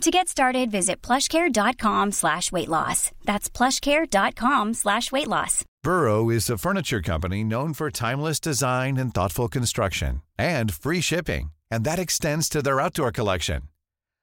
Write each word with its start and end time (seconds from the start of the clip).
To 0.00 0.10
get 0.10 0.28
started, 0.28 0.70
visit 0.70 1.00
plushcare.com 1.02 2.12
slash 2.12 2.50
weight 2.50 2.68
loss. 2.68 3.10
That's 3.24 3.48
plushcare.com 3.48 4.74
slash 4.74 5.12
weight 5.12 5.28
loss. 5.28 5.64
Burrow 5.82 6.30
is 6.30 6.50
a 6.50 6.58
furniture 6.58 7.00
company 7.00 7.44
known 7.44 7.74
for 7.74 7.90
timeless 7.90 8.40
design 8.40 8.96
and 8.96 9.14
thoughtful 9.14 9.48
construction 9.48 10.22
and 10.36 10.74
free 10.74 11.00
shipping, 11.00 11.52
and 11.70 11.84
that 11.84 11.98
extends 11.98 12.48
to 12.48 12.60
their 12.60 12.80
outdoor 12.80 13.12
collection. 13.12 13.62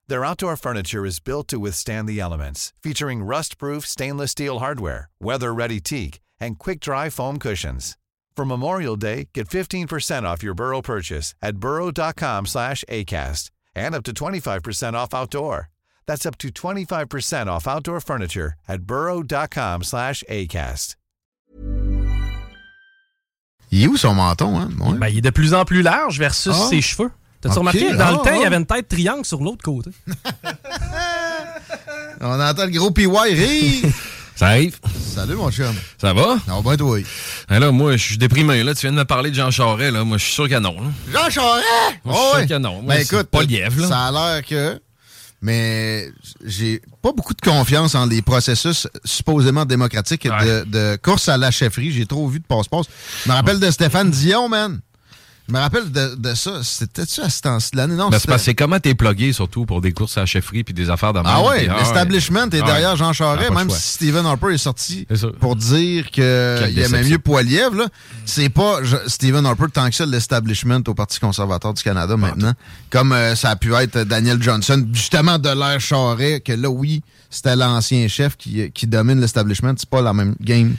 Their 0.08 0.26
outdoor 0.26 0.58
furniture 0.58 1.06
is 1.06 1.20
built 1.20 1.48
to 1.48 1.60
withstand 1.60 2.08
the 2.08 2.20
elements, 2.20 2.74
featuring 2.84 3.24
rust-proof 3.24 3.86
stainless 3.86 4.32
steel 4.32 4.60
hardware, 4.60 5.10
weather-ready 5.22 5.80
teak, 5.80 6.20
and 6.40 6.60
quick-dry 6.60 7.10
foam 7.10 7.40
cushions. 7.40 7.98
For 8.36 8.46
Memorial 8.46 8.98
Day, 8.98 9.30
get 9.34 9.48
15% 9.48 10.24
off 10.24 10.44
your 10.44 10.54
Burrow 10.54 10.82
purchase 10.82 11.34
at 11.42 11.58
burrow.com 11.58 12.46
slash 12.46 12.84
ACAST 12.90 13.52
and 13.76 13.94
up 13.96 14.04
to 14.04 14.14
25% 14.14 14.94
off 14.94 15.14
outdoor. 15.14 15.70
That's 16.08 16.26
up 16.26 16.38
to 16.40 16.50
25% 16.50 17.48
off 17.48 17.68
outdoor 17.68 18.00
furniture 18.02 18.54
at 18.68 18.82
burrow.com 18.84 19.84
slash 19.84 20.24
ACAST. 20.30 20.96
Il 23.74 23.84
est 23.84 23.88
où 23.88 23.96
son 23.96 24.14
menton, 24.14 24.58
hein? 24.60 24.70
Ouais. 24.82 24.98
Ben, 24.98 25.08
il 25.08 25.20
est 25.20 25.22
de 25.22 25.30
plus 25.30 25.54
en 25.54 25.64
plus 25.64 25.82
large 25.82 26.20
versus 26.20 26.54
Ah. 26.54 26.68
ses 26.70 26.82
cheveux. 26.82 27.10
T'as-tu 27.40 27.54
Ok, 27.54 27.60
remarqué? 27.60 27.94
Dans 27.94 28.06
ah, 28.06 28.12
le 28.12 28.18
temps, 28.18 28.24
ah. 28.26 28.36
il 28.36 28.42
y 28.42 28.46
avait 28.46 28.58
une 28.58 28.66
tête 28.66 28.90
triangle 28.90 29.24
sur 29.26 29.42
l'autre 29.42 29.64
côté. 29.64 29.92
On 32.22 32.40
entend 32.40 32.66
le 32.66 32.72
gros 32.72 32.92
PY 32.92 33.08
rire. 33.08 33.94
Ça 34.42 34.48
arrive? 34.48 34.80
Salut, 35.14 35.36
mon 35.36 35.52
chum. 35.52 35.72
Ça 36.00 36.14
va? 36.16 36.38
Non, 36.48 36.62
ben, 36.64 36.76
toi? 36.76 36.98
Là, 37.48 37.72
moi, 37.72 37.96
je 37.96 38.04
suis 38.04 38.18
déprimé. 38.18 38.64
Là. 38.64 38.74
Tu 38.74 38.82
viens 38.88 38.92
de 38.92 38.98
me 38.98 39.06
parler 39.06 39.30
de 39.30 39.36
Jean 39.36 39.52
Charest. 39.52 39.94
Là. 39.94 40.04
Moi, 40.04 40.18
je 40.18 40.24
suis 40.24 40.34
sûr 40.34 40.50
que 40.50 40.58
non. 40.58 40.76
là. 40.82 40.90
Jean 41.14 41.30
Charest! 41.30 41.66
Moi, 42.04 42.16
je 42.16 42.18
suis 42.18 42.26
Oh, 42.26 42.30
sûr 42.32 42.40
ouais. 42.40 42.48
que 42.48 42.54
non. 42.58 42.82
Moi, 42.82 42.96
Ben, 42.96 43.02
écoute, 43.02 43.28
pas 43.30 43.44
lièvre, 43.44 43.82
là. 43.82 43.88
ça 43.88 44.00
a 44.08 44.12
l'air 44.12 44.44
que. 44.44 44.82
Mais 45.44 46.10
j'ai 46.44 46.82
pas 47.04 47.12
beaucoup 47.12 47.36
de 47.36 47.42
confiance 47.42 47.94
en 47.94 48.08
les 48.08 48.24
processus 48.24 48.88
supposément 49.06 49.66
démocratiques 49.66 50.24
de, 50.28 50.64
de 50.66 50.96
course 51.04 51.30
à 51.30 51.38
la 51.38 51.52
chefferie. 51.52 51.92
J'ai 51.92 52.08
trop 52.08 52.28
vu 52.28 52.40
de 52.40 52.46
passe-passe. 52.46 52.88
Je 53.26 53.30
me 53.30 53.36
rappelle 53.36 53.60
de 53.60 53.70
Stéphane 53.70 54.10
Dion, 54.10 54.50
man. 54.50 54.80
Je 55.48 55.54
me 55.54 55.60
rappelle 55.60 55.92
de, 55.92 56.16
de 56.16 56.34
ça. 56.34 56.62
C'était-tu 56.64 57.20
à 57.22 57.30
ce 57.30 57.76
l'année? 57.76 57.96
Non, 57.96 58.10
Ben, 58.10 58.38
c'est 58.38 58.54
comment 58.54 58.80
t'es 58.80 58.94
plugué, 58.96 59.34
surtout 59.34 59.66
pour 59.66 59.82
des 59.82 59.92
courses 59.92 60.16
à 60.18 60.22
la 60.22 60.26
chefferie 60.26 60.64
puis 60.64 60.74
des 60.74 60.90
affaires 60.90 61.12
de 61.14 61.20
même. 61.20 61.28
Ah 61.28 61.44
ouais, 61.44 61.68
l'establishment 61.68 62.50
est 62.52 62.62
Ah 62.62 62.66
derrière. 62.66 62.96
Jean 62.96 63.10
Ah, 63.10 63.14
Charest, 63.14 63.50
le 63.50 63.56
même 63.56 63.70
si 63.70 63.94
Stephen 63.94 64.26
Harper 64.26 64.54
est 64.54 64.58
sorti 64.58 65.06
pour 65.40 65.56
dire 65.56 66.10
qu'il 66.10 66.24
aimait 66.24 67.04
mieux 67.04 67.20
Poiliev. 67.20 67.76
là. 67.76 67.88
C'est 68.26 68.50
pas 68.50 68.80
je- 68.84 68.96
Stephen 69.08 69.46
Harper 69.46 69.66
tant 69.74 69.90
que 69.90 69.96
ça 69.96 70.06
l'establishment 70.06 70.82
au 70.88 70.94
Parti 70.94 71.20
conservateur 71.20 71.74
du 71.74 71.84
Canada 71.84 72.16
maintenant. 72.16 72.54
Comme 72.90 73.12
euh, 73.12 73.36
ça 73.36 73.50
a 73.50 73.56
pu 73.56 73.74
être 73.76 74.04
Daniel 74.04 74.42
Johnson, 74.42 74.88
justement 74.94 75.38
de 75.40 75.50
l'ère 75.50 75.80
Charest, 75.82 76.44
que 76.44 76.54
là, 76.54 76.70
oui, 76.70 77.02
c'était 77.30 77.56
l'ancien 77.56 78.08
chef 78.08 78.38
qui, 78.38 78.72
qui 78.72 78.88
domine 78.88 79.20
l'establishment. 79.20 79.74
C'est 79.78 79.90
pas 79.90 80.02
la 80.02 80.14
même 80.14 80.36
game 80.40 80.76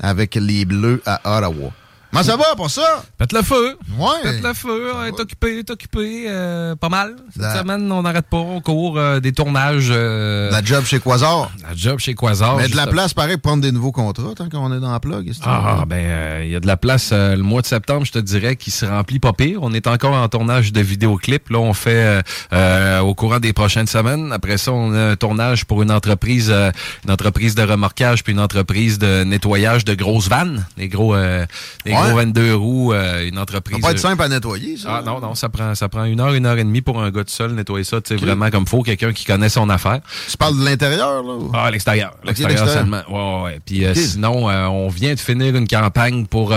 avec 0.00 0.34
les 0.34 0.64
Bleus 0.64 1.02
à 1.06 1.20
Ottawa. 1.38 1.70
Comment 2.10 2.24
ça 2.24 2.36
va 2.36 2.56
pour 2.56 2.70
ça? 2.70 3.04
Pète 3.18 3.32
le 3.32 3.42
feu. 3.42 3.76
Ouais. 3.96 4.08
Pète 4.24 4.42
le 4.42 4.52
feu. 4.52 4.88
Est 5.06 5.20
occupé, 5.20 5.58
est 5.60 5.70
occupé. 5.70 6.24
euh, 6.28 6.74
pas 6.74 6.88
mal. 6.88 7.14
Cette 7.32 7.42
La- 7.42 7.58
semaine, 7.60 7.90
on 7.92 8.02
n'arrête 8.02 8.26
pas. 8.28 8.38
On 8.38 8.60
court 8.60 8.98
euh, 8.98 9.20
des 9.20 9.32
tournages. 9.32 9.88
euh, 9.90 10.50
La 10.50 10.62
job 10.64 10.84
chez 10.84 10.98
Quasar. 10.98 11.50
la 11.62 11.74
job 11.76 11.98
chez 12.00 12.14
Quasar. 12.14 12.56
Mais 12.56 12.68
de 12.68 12.74
la 12.76 12.86
place, 12.88 13.14
pareil, 13.14 13.36
pour 13.36 13.50
prendre 13.50 13.62
des 13.62 13.70
nouveaux 13.72 13.92
contrats 13.92 14.32
tant 14.36 14.48
qu'on 14.48 14.72
est 14.76 14.80
dans 14.80 14.90
la 14.92 14.98
plug. 15.00 15.28
est-ce 15.28 15.38
que- 15.38 15.44
Ah, 15.46 15.84
ben, 15.86 15.96
euh, 15.98 16.42
il 16.44 16.50
y 16.50 16.56
a 16.56 16.60
de 16.60 16.66
la 16.66 16.76
place. 16.76 17.10
euh, 17.12 17.36
le 17.36 17.42
mois 17.42 17.62
de 17.62 17.66
septembre, 17.66 18.04
je 18.04 18.12
te 18.12 18.18
dirais, 18.18 18.56
qui 18.56 18.70
se 18.72 18.84
remplit 18.86 19.20
pas 19.20 19.32
pire. 19.32 19.60
On 19.62 19.72
est 19.72 19.86
encore 19.86 20.14
en 20.14 20.28
tournage 20.28 20.72
de 20.72 20.80
vidéoclips. 20.80 21.48
Là, 21.50 21.58
on 21.58 21.72
fait 21.74 21.90
euh, 22.04 22.22
euh, 22.52 22.98
au 23.00 23.14
courant 23.14 23.38
des 23.38 23.52
prochaines 23.52 23.86
semaines. 23.86 24.32
Après 24.32 24.58
ça, 24.58 24.72
on 24.72 24.92
a 24.94 25.10
un 25.12 25.16
tournage 25.16 25.64
pour 25.64 25.82
une 25.82 25.92
entreprise, 25.92 26.48
euh, 26.50 26.72
une 27.04 27.12
entreprise 27.12 27.54
de 27.54 27.62
remorquage 27.62 28.24
puis 28.24 28.32
une 28.32 28.40
entreprise 28.40 28.98
de 28.98 29.22
nettoyage 29.24 29.84
de 29.84 29.94
grosses 29.94 30.28
vannes, 30.28 30.66
des 30.76 30.88
gros, 30.88 31.14
euh, 31.14 31.46
des. 31.84 31.92
Gros 32.08 32.16
22 32.16 32.54
roues, 32.54 32.92
euh, 32.92 33.28
une 33.28 33.34
Ça 33.36 33.40
entreprise. 33.42 33.78
va 33.80 33.88
pas 33.88 33.92
être 33.92 33.98
euh, 33.98 34.08
simple 34.08 34.22
à 34.22 34.28
nettoyer, 34.28 34.76
ça. 34.76 34.96
ah 34.98 35.02
non, 35.04 35.20
non, 35.20 35.34
ça 35.34 35.48
prend, 35.48 35.74
ça 35.74 35.88
prend 35.88 36.04
une 36.04 36.20
heure, 36.20 36.34
une 36.34 36.46
heure 36.46 36.58
et 36.58 36.64
demie 36.64 36.80
pour 36.80 37.00
un 37.02 37.10
gars 37.10 37.24
tout 37.24 37.30
seul 37.30 37.52
nettoyer 37.52 37.84
ça, 37.84 38.00
tu 38.00 38.16
sais, 38.16 38.24
vraiment 38.24 38.50
comme 38.50 38.66
faut, 38.66 38.82
quelqu'un 38.82 39.12
qui 39.12 39.24
connaît 39.24 39.48
son 39.48 39.68
affaire. 39.70 40.00
Tu 40.30 40.36
parles 40.36 40.58
de 40.58 40.64
l'intérieur, 40.64 41.22
là? 41.22 41.32
ou? 41.34 41.50
Ah, 41.54 41.70
l'extérieur. 41.70 42.12
L'extérieur 42.24 42.68
seulement. 42.68 43.02
Ouais, 43.08 43.14
ouais, 43.14 43.42
ouais. 43.44 43.60
Puis 43.64 43.84
euh, 43.84 43.94
sinon, 43.94 44.48
euh, 44.50 44.66
on 44.66 44.88
vient 44.88 45.14
de 45.14 45.20
finir 45.20 45.54
une 45.56 45.68
campagne 45.68 46.26
pour 46.26 46.52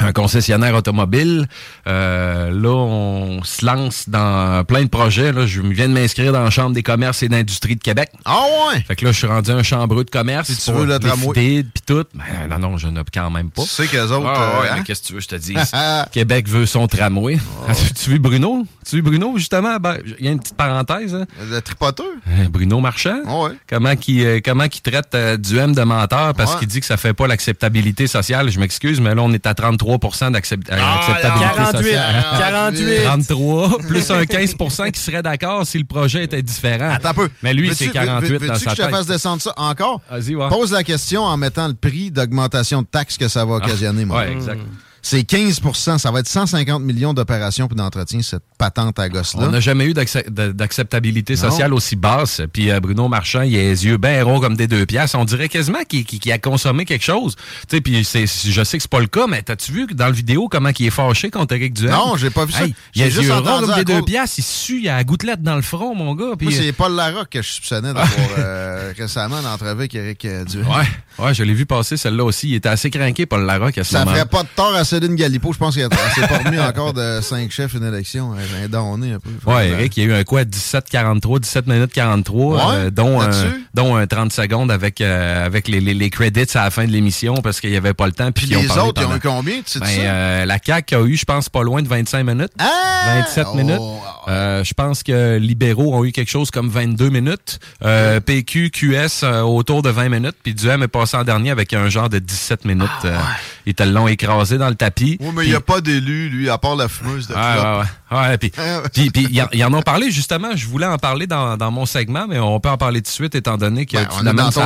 un 0.00 0.12
concessionnaire 0.12 0.74
automobile. 0.74 1.48
Euh, 1.86 2.50
là, 2.50 2.70
on 2.70 3.42
se 3.44 3.64
lance 3.64 4.08
dans 4.08 4.64
plein 4.64 4.82
de 4.82 4.88
projets. 4.88 5.32
Là. 5.32 5.46
Je 5.46 5.62
viens 5.62 5.88
de 5.88 5.94
m'inscrire 5.94 6.32
dans 6.32 6.42
la 6.42 6.50
Chambre 6.50 6.74
des 6.74 6.82
commerces 6.82 7.22
et 7.22 7.28
d'industrie 7.28 7.76
de 7.76 7.82
Québec. 7.82 8.10
Ah 8.24 8.40
ouais? 8.74 8.80
Fait 8.82 8.94
que 8.96 9.04
là, 9.04 9.12
je 9.12 9.18
suis 9.18 9.26
rendu 9.26 9.50
un 9.50 9.62
chambreux 9.62 10.04
de 10.04 10.10
commerce. 10.10 10.48
Si 10.52 10.56
tu 10.70 10.76
veux 10.76 10.84
le 10.86 10.98
tramway. 10.98 11.34
Puis 11.34 11.82
tout. 11.86 12.04
Ben, 12.14 12.24
non, 12.50 12.58
non, 12.58 12.76
je 12.76 12.88
n'ai 12.88 13.00
quand 13.12 13.30
même 13.30 13.50
pas. 13.50 13.62
Tu 13.62 13.68
sais 13.68 13.86
qu'eux 13.86 14.10
autres... 14.12 14.26
Ah, 14.26 14.60
ouais, 14.60 14.66
euh, 14.68 14.72
hein? 14.74 14.82
qu'est-ce 14.84 15.02
que 15.02 15.06
tu 15.08 15.12
veux, 15.14 15.20
je 15.20 15.28
te 15.28 15.36
dis? 15.36 15.54
Québec 16.12 16.48
veut 16.48 16.66
son 16.66 16.86
tramway. 16.86 17.38
tu 18.02 18.10
vu 18.10 18.18
Bruno? 18.18 18.66
Tu 18.88 18.96
vu 18.96 19.02
Bruno, 19.02 19.36
justement? 19.38 19.76
Ben, 19.78 19.96
Il 20.18 20.24
y 20.24 20.28
a 20.28 20.32
une 20.32 20.40
petite 20.40 20.56
parenthèse. 20.56 21.14
Hein? 21.14 21.24
Le 21.50 21.60
tripoteur? 21.60 22.06
Euh, 22.28 22.48
Bruno 22.50 22.80
Marchand? 22.80 23.22
Ouais. 23.26 23.52
Comment 23.68 23.96
qui 23.96 24.24
euh, 24.24 24.40
comment 24.44 24.68
qui 24.68 24.82
traite 24.82 25.14
euh, 25.14 25.36
du 25.36 25.56
M 25.58 25.74
de 25.74 25.82
menteur 25.82 26.34
parce 26.34 26.52
Ouais. 26.52 26.58
qu'il 26.60 26.68
dit 26.68 26.80
que 26.80 26.86
ça 26.86 26.96
fait 26.96 27.12
pas 27.14 27.26
l'acceptabilité 27.26 28.06
sociale. 28.06 28.50
Je 28.50 28.60
m'excuse, 28.60 29.00
mais 29.00 29.14
là, 29.14 29.22
on 29.22 29.32
est 29.32 29.46
à 29.46 29.54
33 29.54 29.85
d'acceptabilité 30.30 30.82
Ah, 30.84 31.18
48. 31.22 31.78
sociale. 31.78 32.24
48. 32.38 33.04
33, 33.04 33.78
plus 33.88 34.10
un 34.10 34.22
15% 34.22 34.90
qui 34.90 35.00
serait 35.00 35.22
d'accord 35.22 35.66
si 35.66 35.78
le 35.78 35.84
projet 35.84 36.24
était 36.24 36.42
différent. 36.42 36.90
Attends 36.90 37.10
un 37.10 37.14
peu. 37.14 37.28
Mais 37.42 37.54
lui, 37.54 37.74
c'est 37.74 37.88
48 37.88 38.28
veux- 38.28 38.38
veux- 38.38 38.46
dans 38.48 38.54
Veux-tu 38.54 38.64
sa 38.64 38.70
que 38.72 38.76
je 38.76 38.82
te 38.82 38.88
fasse 38.90 39.06
descendre 39.06 39.42
ça 39.42 39.52
encore? 39.56 40.00
Vas-y, 40.10 40.34
ouais. 40.34 40.48
Pose 40.48 40.72
la 40.72 40.82
question 40.84 41.22
en 41.22 41.36
mettant 41.36 41.68
le 41.68 41.74
prix 41.74 42.10
d'augmentation 42.10 42.82
de 42.82 42.86
taxes 42.86 43.16
que 43.16 43.28
ça 43.28 43.44
va 43.44 43.54
occasionner, 43.54 44.04
moi. 44.04 44.18
Ouais, 44.18 44.32
exact. 44.32 44.60
C'est 45.02 45.20
15% 45.20 45.98
Ça 45.98 46.10
va 46.10 46.20
être 46.20 46.28
150 46.28 46.82
millions 46.82 47.14
d'opérations 47.14 47.68
puis 47.68 47.76
d'entretien, 47.76 48.20
cette 48.22 48.42
patente 48.58 48.98
à 48.98 49.08
gosse-là. 49.08 49.44
On 49.46 49.50
n'a 49.50 49.60
jamais 49.60 49.84
eu 49.86 49.94
d'acceptabilité 49.94 51.34
Non. 51.34 51.40
sociale 51.50 51.74
aussi 51.74 51.96
basse. 51.96 52.40
Puis 52.52 52.70
euh, 52.70 52.80
Bruno 52.80 53.08
Marchand, 53.08 53.42
il 53.42 53.54
a 53.56 53.60
les 53.62 53.84
yeux 53.86 53.96
bien 53.98 54.22
ronds 54.24 54.40
comme 54.40 54.56
des 54.56 54.66
deux 54.66 54.86
piastres. 54.86 55.16
On 55.18 55.24
dirait 55.24 55.48
quasiment 55.48 55.80
qu'il 55.88 56.32
a 56.32 56.38
consommé 56.38 56.84
quelque 56.84 57.04
chose. 57.04 57.36
Tu 57.68 57.76
sais, 57.76 57.80
puis 57.80 58.04
c'est- 58.04 58.26
je 58.26 58.64
sais 58.64 58.78
que 58.78 58.82
c'est 58.82 58.90
pas 58.90 59.00
le 59.00 59.06
cas, 59.06 59.26
mais 59.28 59.42
t'as-tu 59.42 59.72
vu 59.72 59.86
que 59.86 59.94
dans 59.94 60.06
le 60.08 60.12
vidéo 60.14 60.48
comment 60.48 60.70
il 60.78 60.86
est 60.86 60.90
fâché 60.90 61.30
contre 61.30 61.54
Eric 61.54 61.74
Duhem? 61.74 61.90
Non, 61.92 62.16
j'ai 62.16 62.30
pas 62.30 62.44
vu 62.44 62.52
ça. 62.52 62.64
Hey, 62.64 62.74
il 62.94 63.02
a 63.02 63.04
les 63.06 63.10
juste 63.10 63.24
yeux 63.26 63.34
ronds 63.34 63.60
comme 63.60 63.74
des 63.74 63.84
deux 63.84 64.02
piastres. 64.02 64.38
Il 64.38 64.42
sue, 64.44 64.80
il 64.82 64.88
a 64.88 64.96
la 64.96 65.04
gouttelette 65.04 65.42
dans 65.42 65.56
le 65.56 65.62
front, 65.62 65.94
mon 65.94 66.14
gars. 66.14 66.32
Puis, 66.38 66.48
Moi, 66.48 66.56
euh, 66.56 66.60
c'est 66.62 66.72
Paul 66.72 66.92
Larocque 66.94 67.30
que 67.30 67.42
je 67.42 67.52
soupçonnais 67.52 67.88
d'avoir 67.94 68.06
euh, 68.38 68.92
récemment 68.96 69.36
en 69.36 69.44
entrevue 69.44 69.70
avec 69.80 69.94
Eric 69.94 70.24
euh, 70.24 70.44
Duhem. 70.44 70.66
Ouais, 70.68 71.24
ouais, 71.24 71.34
je 71.34 71.42
l'ai 71.42 71.54
vu 71.54 71.66
passer 71.66 71.96
celle-là 71.96 72.24
aussi. 72.24 72.48
Il 72.48 72.54
était 72.54 72.68
assez 72.68 72.90
craqué, 72.90 73.26
Paul 73.26 73.44
Larocque, 73.44 73.78
à 73.78 73.84
ce 73.84 73.92
Ça 73.92 74.00
moment 74.00 74.12
ferait 74.12 74.26
pas 74.26 74.42
de 74.42 74.48
tort 74.54 74.74
à 74.74 74.84
Céline 75.00 75.16
Galipo. 75.16 75.52
Je 75.52 75.58
pense 75.58 75.74
qu'elle 75.74 75.88
s'est 76.14 76.26
pas 76.26 76.38
remis 76.38 76.58
encore 76.58 76.92
de 76.94 77.20
cinq 77.20 77.50
chefs 77.50 77.74
une 77.74 77.84
élection. 77.84 78.32
Elle 78.34 78.64
est 78.64 78.68
donnée 78.68 79.12
un 79.12 79.18
peu. 79.20 79.30
Ouais, 79.50 79.68
Eric, 79.68 79.96
il 79.96 80.04
y 80.04 80.06
a 80.06 80.08
eu 80.10 80.20
un 80.20 80.24
quoi, 80.24 80.44
17-43, 80.44 81.40
17 81.40 81.66
minutes 81.66 81.92
43, 81.92 82.56
Ouais, 82.56 82.62
euh, 82.76 82.90
dont, 82.90 83.20
un, 83.20 83.26
là-dessus? 83.28 83.66
dont 83.74 83.94
un 83.96 84.06
30 84.06 84.32
secondes 84.32 84.70
avec, 84.70 85.00
euh, 85.00 85.44
avec 85.44 85.68
les, 85.68 85.80
les, 85.80 85.94
les 85.94 86.10
credits 86.10 86.46
à 86.56 86.64
la 86.64 86.70
fin 86.70 86.84
de 86.86 86.90
l'émission 86.90 87.34
parce 87.36 87.60
qu'il 87.60 87.70
n'y 87.70 87.76
avait 87.76 87.94
pas 87.94 88.06
le 88.06 88.12
temps. 88.12 88.32
Puis 88.32 88.46
Puis 88.46 88.56
les 88.56 88.70
autres, 88.78 89.02
ils 89.02 89.06
ont 89.06 89.16
eu 89.16 89.20
combien? 89.20 89.56
Tu 89.56 89.62
sais 89.72 89.80
Ben, 89.80 89.86
ça? 89.86 89.92
euh, 90.02 90.44
la 90.46 90.58
CAQ 90.64 90.94
a 90.94 91.00
eu, 91.02 91.16
je 91.16 91.24
pense, 91.24 91.48
pas 91.48 91.62
loin 91.62 91.82
de 91.82 91.88
25 91.88 92.22
minutes. 92.24 92.52
Ah! 92.58 93.22
27 93.22 93.46
Oh, 93.52 93.56
minutes. 93.56 93.80
Ah, 94.26 94.30
Euh, 94.30 94.64
je 94.64 94.74
pense 94.74 95.02
que 95.02 95.38
libéraux 95.38 95.94
ont 95.94 96.04
eu 96.04 96.12
quelque 96.12 96.30
chose 96.30 96.50
comme 96.50 96.68
22 96.68 97.08
minutes. 97.10 97.58
Euh, 97.84 98.20
PQ, 98.20 98.70
QS 98.70 99.22
euh, 99.22 99.40
autour 99.42 99.82
de 99.82 99.88
20 99.90 100.08
minutes. 100.08 100.36
Puis 100.42 100.54
Duhem 100.54 100.82
est 100.82 100.88
passé 100.88 101.16
en 101.16 101.24
dernier 101.24 101.50
avec 101.50 101.72
un 101.72 101.88
genre 101.88 102.08
de 102.08 102.18
17 102.18 102.64
minutes. 102.64 102.86
Ah, 103.04 103.06
Euh, 103.06 103.18
Ils 103.66 103.74
te 103.74 103.82
l'ont 103.82 104.06
écrasé 104.08 104.58
dans 104.58 104.68
le 104.68 104.74
tapis. 104.74 105.16
Oui, 105.20 105.28
mais 105.34 105.44
il 105.44 105.48
n'y 105.50 105.54
a 105.56 105.60
pas 105.60 105.80
d'élu, 105.80 106.28
lui, 106.28 106.48
à 106.50 106.58
part 106.58 106.76
la 106.76 106.86
fumeuse 106.88 107.26
de 107.28 107.34
Ouais, 107.34 107.40
clope. 107.40 107.64
ouais, 107.64 108.18
ouais. 108.18 108.28
Ouais, 108.28 108.38
puis, 108.38 108.52
puis, 108.92 109.10
puis, 109.10 109.26
ils 109.30 109.42
en- 109.42 109.48
ils 109.52 109.64
en 109.64 109.72
ont 109.74 109.82
parlé 109.82 110.10
justement. 110.12 110.50
Je 110.54 110.66
voulais 110.66 110.86
en 110.86 110.98
parler 110.98 111.26
dans, 111.26 111.56
dans 111.56 111.70
mon 111.72 111.86
segment, 111.86 112.26
mais 112.28 112.38
on 112.38 112.60
peut 112.60 112.68
en 112.68 112.76
parler 112.76 113.00
tout 113.00 113.08
de 113.10 113.14
suite 113.14 113.34
étant 113.34 113.56
donné 113.56 113.84
que 113.86 113.96
Ben, 113.96 114.04
tu 114.06 114.16
on 114.22 114.26
est 114.26 114.32
dans 114.34 114.50
ton. 114.50 114.60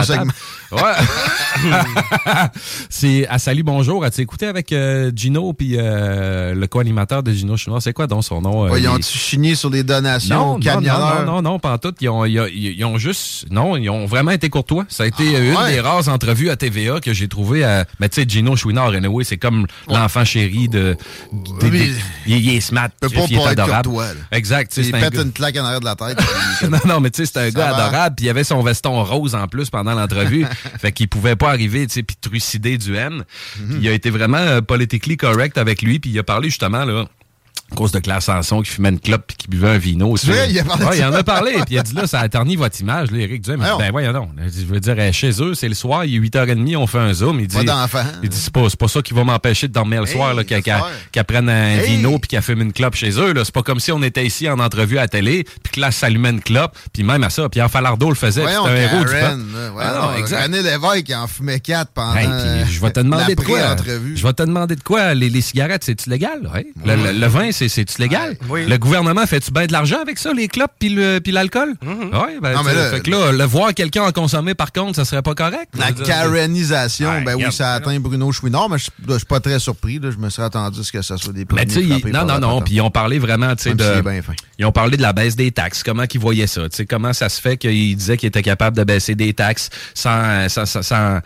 Ouais. 0.72 0.80
c'est 2.88 3.26
à 3.28 3.38
Salut 3.38 3.62
Bonjour. 3.62 4.04
As-tu 4.04 4.20
écouté 4.20 4.46
avec 4.46 4.72
euh, 4.72 5.10
Gino 5.14 5.52
puis 5.52 5.76
euh, 5.78 6.54
le 6.54 6.66
co-animateur 6.66 7.22
de 7.22 7.32
Gino 7.32 7.56
Chinois? 7.56 7.80
C'est 7.80 7.92
quoi 7.92 8.06
donc 8.06 8.24
son 8.24 8.40
nom? 8.42 8.66
euh, 8.66 8.70
Ouais, 8.70 8.80
ils 8.80 8.84
il- 8.84 8.88
ont-tu 8.88 9.18
sur 9.54 9.70
des 9.70 9.82
donations 9.82 10.34
non, 10.36 10.42
aux 10.42 10.46
non, 10.46 10.54
non, 10.54 10.60
camionneurs? 10.60 11.26
non, 11.26 11.42
non, 11.42 11.58
pas 11.58 11.72
en 11.72 11.78
tout. 11.78 11.94
Ils 12.00 12.08
ont, 12.08 12.24
ils, 12.24 12.40
ont, 12.40 12.46
ils 12.52 12.84
ont 12.84 12.98
juste, 12.98 13.46
non, 13.50 13.76
ils 13.76 13.88
ont 13.90 14.06
vraiment 14.06 14.30
été 14.32 14.48
courtois. 14.48 14.84
Ça 14.88 15.04
a 15.04 15.06
été 15.06 15.24
Ah, 15.36 15.38
une 15.40 15.56
ouais. 15.56 15.72
des 15.74 15.80
rares 15.80 16.08
entrevues 16.08 16.50
à 16.50 16.56
TVA 16.56 17.00
que 17.00 17.12
j'ai 17.12 17.28
trouvé. 17.28 17.64
À, 17.64 17.84
mais 17.98 18.08
tu 18.08 18.20
sais, 18.22 18.28
Gino 18.28 18.56
Chouinard, 18.56 18.90
anyway, 18.90 19.24
c'est 19.24 19.36
comme 19.36 19.66
l'enfant 19.88 20.24
chéri 20.24 20.68
de. 20.68 20.96
des- 21.32 21.50
Oui. 21.66 21.70
des- 21.70 21.92
il, 22.26 22.36
il 22.38 22.56
est 22.56 22.60
smart, 22.60 22.88
peut 23.00 23.08
pas 23.08 23.20
il 23.28 23.36
est 23.36 23.46
adorable. 23.46 23.90
Exact, 24.32 24.76
Il 24.76 24.94
un 24.94 25.00
pète 25.00 25.12
gars- 25.14 25.22
une 25.22 25.32
claque 25.32 25.56
en 25.56 25.64
arrière 25.64 25.80
de 25.80 25.84
la 25.84 25.96
tête. 25.96 26.18
non, 26.70 26.78
non, 26.86 27.00
mais 27.00 27.10
tu 27.10 27.24
sais, 27.24 27.30
c'est 27.32 27.38
un 27.40 27.50
Ça 27.50 27.58
gars 27.58 27.70
va. 27.72 27.84
adorable, 27.86 28.16
puis 28.16 28.26
il 28.26 28.28
avait 28.30 28.44
son 28.44 28.62
veston 28.62 29.02
rose 29.04 29.34
en 29.34 29.46
plus 29.48 29.70
pendant 29.70 29.94
l'entrevue. 29.94 30.46
fait 30.80 30.92
qu'il 30.92 31.08
pouvait 31.08 31.36
pas 31.36 31.50
arriver, 31.50 31.86
tu 31.86 31.94
sais, 31.94 32.02
puis 32.02 32.16
trucider 32.20 32.78
du 32.78 32.94
M. 32.96 33.24
Mhm. 33.58 33.68
Puis 33.68 33.78
il 33.82 33.88
a 33.88 33.92
été 33.92 34.10
vraiment 34.10 34.38
euh, 34.38 34.60
politically 34.60 35.16
correct 35.16 35.58
avec 35.58 35.82
lui, 35.82 35.98
puis 35.98 36.10
il 36.10 36.18
a 36.18 36.22
parlé 36.22 36.48
justement, 36.48 36.84
là, 36.84 37.04
à 37.72 37.74
cause 37.76 37.92
de 37.92 38.00
Claire 38.00 38.22
Sanson 38.22 38.62
qui 38.62 38.70
fumait 38.70 38.88
une 38.88 39.00
clope 39.00 39.24
puis 39.28 39.36
buvait 39.50 39.68
un 39.68 39.78
vino. 39.78 40.14
Vrai, 40.24 40.48
il 40.50 40.58
a 40.58 40.64
parlé 40.64 40.84
de 40.84 40.88
Ouais, 40.90 40.98
il 40.98 41.04
en 41.04 41.12
a 41.12 41.22
parlé, 41.22 41.52
puis 41.52 41.64
il 41.74 41.78
a 41.78 41.82
dit 41.82 41.94
là, 41.94 42.06
ça 42.06 42.20
a 42.20 42.28
terni 42.28 42.56
votre 42.56 42.80
image, 42.80 43.10
là, 43.10 43.18
Eric 43.18 43.42
Duhem. 43.42 43.58
Voyons. 43.60 43.78
ben 43.78 43.90
voyons 43.90 44.12
donc. 44.12 44.30
Je 44.38 44.64
veux 44.64 44.80
dire, 44.80 44.96
chez 45.12 45.30
eux, 45.42 45.54
c'est 45.54 45.68
le 45.68 45.74
soir, 45.74 46.04
il 46.04 46.14
est 46.16 46.18
8h30, 46.18 46.76
on 46.76 46.86
fait 46.86 46.98
un 46.98 47.12
zoom. 47.12 47.40
Il 47.40 47.46
dit, 47.46 47.56
Pas 47.56 47.64
d'enfant. 47.64 48.04
il 48.22 48.28
dit, 48.28 48.36
c'est 48.36 48.52
pas, 48.52 48.88
ça 48.88 49.02
qui 49.02 49.12
va 49.14 49.24
m'empêcher 49.24 49.68
de 49.68 49.72
dormir 49.72 50.00
le 50.02 50.08
Hey, 50.08 50.14
soir, 50.14 50.34
qu'elle 50.46 50.62
qu'elle 50.62 51.24
prenne 51.24 51.48
un 51.48 51.78
Hey. 51.78 51.96
vino 51.96 52.18
puis 52.18 52.28
qu'elle 52.28 52.42
fume 52.42 52.62
une 52.62 52.72
clope 52.72 52.94
chez 52.94 53.10
eux. 53.20 53.34
C'est 53.44 53.52
pas 53.54 53.62
comme 53.62 53.80
si 53.80 53.92
on 53.92 54.02
était 54.02 54.24
ici 54.24 54.48
en 54.48 54.58
entrevue 54.58 54.98
à 54.98 55.02
la 55.02 55.08
télé, 55.08 55.44
puis 55.62 55.72
que 55.74 55.80
là, 55.80 55.90
s'allumait 55.90 56.30
une 56.30 56.40
clope, 56.40 56.76
puis 56.92 57.02
même 57.02 57.22
à 57.24 57.30
ça, 57.30 57.48
Pierre 57.48 57.70
Falardeau 57.70 58.08
le 58.08 58.14
faisait, 58.14 58.42
c'était 58.42 58.54
un 58.56 58.74
héros 58.76 59.04
du 59.04 59.10
peuple. 59.10 59.40
Ah 59.80 59.92
non, 60.00 60.16
exact. 60.18 60.42
René 60.44 60.62
Lévesque 60.62 61.04
qui 61.04 61.14
en 61.14 61.26
fumait 61.26 61.60
quatre 61.60 61.90
pendant 61.92 62.14
Hey, 62.16 62.28
je 62.70 62.80
vais 62.80 62.90
te 62.90 63.00
demander 63.00 63.34
de 63.34 63.40
quoi. 63.42 63.58
Je 64.14 64.22
vais 64.26 64.32
te 64.32 64.42
demander 64.42 64.76
de 64.76 64.82
quoi. 64.82 65.14
Les, 65.14 65.28
les 65.30 65.40
cigarettes, 65.40 65.84
c'est-tu 65.84 66.08
légal? 66.10 66.48
Ouais. 66.54 66.66
Le, 66.84 66.96
le- 66.96 67.18
le 67.18 67.26
vin, 67.26 67.50
c'est, 67.52 67.68
c'est-tu 67.68 68.00
légal? 68.00 68.36
Oui. 68.48 68.66
Le 68.66 68.78
gouvernement 68.78 69.26
fait-tu 69.40 69.52
bien 69.52 69.66
de 69.66 69.72
l'argent 69.72 70.00
avec 70.00 70.18
ça, 70.18 70.32
les 70.32 70.48
clopes 70.48 70.72
puis, 70.78 70.90
le, 70.90 71.18
puis 71.18 71.32
l'alcool? 71.32 71.74
Ouais, 71.82 72.38
ben, 72.40 72.54
Non, 72.54 72.62
mais 72.62 72.70
tu 72.72 72.76
là- 72.76 72.90
fait 72.90 73.00
que 73.00 73.10
là, 73.10 73.32
le 73.32 73.44
voir 73.44 73.74
quelqu'un 73.74 74.02
en 74.02 74.12
consommer, 74.12 74.54
par 74.54 74.72
contre, 74.72 74.96
ça 74.96 75.04
serait 75.04 75.22
pas 75.22 75.34
correct. 75.34 75.68
La 75.78 75.92
Ouais, 77.10 77.24
ben 77.24 77.34
oui, 77.36 77.52
ça 77.52 77.74
atteint 77.74 77.98
Bruno 78.00 78.30
Chouinard, 78.32 78.68
mais 78.68 78.78
je 78.78 78.84
suis 78.84 79.26
pas 79.26 79.40
très 79.40 79.58
surpris. 79.58 79.98
là. 79.98 80.10
Je 80.10 80.16
me 80.18 80.28
serais 80.30 80.46
attendu 80.46 80.80
à 80.80 80.82
ce 80.82 80.92
que 80.92 81.02
ça 81.02 81.16
soit 81.16 81.32
des 81.32 81.46
Mais 81.52 81.66
tu 81.66 81.80
non, 82.12 82.24
non, 82.24 82.38
non, 82.38 82.60
puis 82.60 82.74
ils 82.74 82.80
ont 82.80 82.90
parlé 82.90 83.18
vraiment, 83.18 83.54
tu 83.56 83.64
sais, 83.64 83.74
de... 83.74 84.02
Ils 84.58 84.66
ont 84.66 84.72
parlé 84.72 84.96
de 84.96 85.02
la 85.02 85.12
baisse 85.12 85.36
des 85.36 85.50
taxes, 85.52 85.82
comment 85.82 86.06
qu'ils 86.06 86.20
voyaient 86.20 86.46
ça, 86.46 86.68
tu 86.68 86.76
sais, 86.76 86.86
comment 86.86 87.12
ça 87.12 87.28
se 87.28 87.40
fait 87.40 87.56
qu'ils 87.56 87.96
disaient 87.96 88.16
qu'ils 88.16 88.28
étaient 88.28 88.42
capables 88.42 88.76
de 88.76 88.84
baisser 88.84 89.14
des 89.14 89.32
taxes 89.32 89.70
sans, 89.94 90.48
sans, 90.48 90.66
sans, 90.66 90.82
sans, 90.82 91.20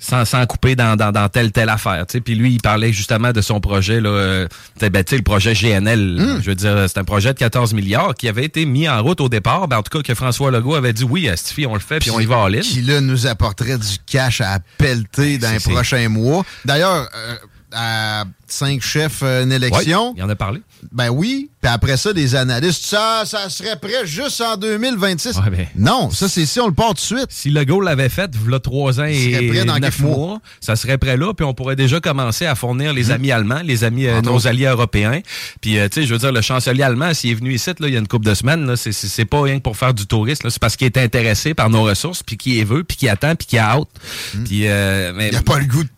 sans, 0.00 0.24
sans 0.24 0.44
couper 0.46 0.74
dans, 0.74 0.96
dans, 0.96 1.12
dans 1.12 1.28
telle 1.28 1.52
telle 1.52 1.68
affaire, 1.68 2.06
tu 2.06 2.14
sais. 2.14 2.20
Puis 2.20 2.34
lui, 2.34 2.54
il 2.54 2.60
parlait 2.60 2.92
justement 2.92 3.32
de 3.32 3.40
son 3.40 3.60
projet, 3.60 4.00
là, 4.00 4.08
euh, 4.08 4.48
ben, 4.80 5.04
le 5.12 5.22
projet 5.22 5.52
GNL, 5.52 6.16
Hmm. 6.18 6.40
je 6.42 6.46
veux 6.50 6.54
dire, 6.54 6.86
c'est 6.88 6.98
un 6.98 7.04
projet 7.04 7.32
de 7.34 7.38
14 7.38 7.74
milliards 7.74 8.14
qui 8.14 8.26
avait 8.28 8.44
été 8.44 8.64
mis 8.64 8.88
en 8.88 9.02
route 9.02 9.20
au 9.20 9.28
départ, 9.28 9.68
ben, 9.68 9.78
en 9.78 9.82
tout 9.82 9.96
cas 9.98 10.02
que 10.02 10.14
François 10.14 10.50
Legault 10.50 10.74
avait 10.74 10.92
dit 10.94 11.04
oui, 11.04 11.28
Stifi, 11.36 11.66
on 11.66 11.74
le 11.74 11.80
fait, 11.80 11.98
puis 11.98 12.10
on 12.10 12.18
y 12.18 12.26
va 12.26 12.38
en 12.38 12.46
ligne. 12.46 12.62
Qui, 12.62 12.82
là, 12.82 13.00
nous 13.00 13.26
apporterait 13.26 13.78
du 13.78 13.98
cash 14.06 14.40
à 14.40 14.58
pelleter 14.78 15.38
dans 15.38 15.52
les 15.52 15.60
prochains 15.60 16.08
mois. 16.08 16.44
D'ailleurs, 16.64 17.08
euh, 17.14 17.36
à 17.72 18.24
cinq 18.48 18.82
chefs, 18.82 19.20
euh, 19.22 19.44
une 19.44 19.52
élection, 19.52 20.12
il 20.16 20.22
en 20.22 20.28
a 20.28 20.34
parlé. 20.34 20.60
ben 20.92 21.08
oui. 21.08 21.48
Puis 21.62 21.70
après 21.70 21.96
ça, 21.98 22.12
des 22.12 22.34
analystes, 22.34 22.84
ça, 22.86 23.22
ça 23.26 23.48
serait 23.50 23.76
prêt 23.76 24.06
juste 24.06 24.40
en 24.40 24.56
2026. 24.56 25.36
Ouais, 25.36 25.50
ben- 25.50 25.66
Non, 25.76 26.10
ça, 26.10 26.28
c'est 26.28 26.46
si 26.46 26.58
on 26.58 26.66
le 26.66 26.72
part 26.72 26.88
tout 26.88 26.94
de 26.94 26.98
suite. 27.18 27.26
Si 27.28 27.50
Legault 27.50 27.80
l'avait 27.82 28.08
fait, 28.08 28.34
v'là 28.34 28.58
trois 28.60 28.98
ans 28.98 29.04
Il 29.04 29.32
serait 29.34 29.44
et 29.44 29.48
prêt 29.48 29.64
dans 29.64 29.78
neuf 29.78 30.00
mois. 30.00 30.16
mois, 30.16 30.40
ça 30.60 30.74
serait 30.76 30.96
prêt 30.98 31.16
là, 31.18 31.32
puis 31.34 31.44
on 31.44 31.52
pourrait 31.54 31.76
déjà 31.76 32.00
commencer 32.00 32.46
à 32.46 32.54
fournir 32.54 32.92
les 32.94 33.10
amis 33.10 33.30
allemands, 33.30 33.60
les 33.62 33.84
amis, 33.84 34.06
euh, 34.06 34.22
nos 34.22 34.46
alliés 34.46 34.66
européens. 34.66 35.20
Puis, 35.60 35.78
euh, 35.78 35.88
tu 35.88 36.00
sais, 36.00 36.06
je 36.06 36.12
veux 36.14 36.18
dire, 36.18 36.32
le 36.32 36.40
chancelier 36.40 36.82
allemand, 36.82 37.12
s'il 37.14 37.30
est 37.30 37.34
venu 37.34 37.52
ici, 37.54 37.70
là, 37.78 37.86
il 37.88 37.92
y 37.92 37.96
a 37.96 38.00
une 38.00 38.08
couple 38.08 38.26
de 38.26 38.34
semaines, 38.34 38.66
là, 38.66 38.76
c'est- 38.76 39.24
pas 39.26 39.42
rien 39.42 39.58
que 39.58 39.62
pour 39.62 39.76
faire 39.76 39.92
du 39.94 40.06
tourisme, 40.06 40.46
là, 40.46 40.50
c'est 40.50 40.58
parce 40.60 40.76
qu'il 40.76 40.86
est 40.86 40.96
intéressé 40.96 41.52
par 41.54 41.68
nos 41.70 41.82
ressources, 41.82 42.22
puis 42.22 42.36
qu'il 42.38 42.64
veut, 42.64 42.84
puis 42.84 42.96
qu'il 42.96 43.08
attend, 43.10 43.36
puis 43.36 43.46
qu'il 43.46 43.58
a 43.58 43.70
hâte. 43.76 43.88
Puis, 44.46 44.66
euh, 44.66 45.12
mais 45.14 45.26
Il 45.28 45.32
n'y 45.32 45.36
a 45.36 45.42
pas 45.42 45.58
le 45.58 45.66
goût 45.66 45.84
de 45.84 45.88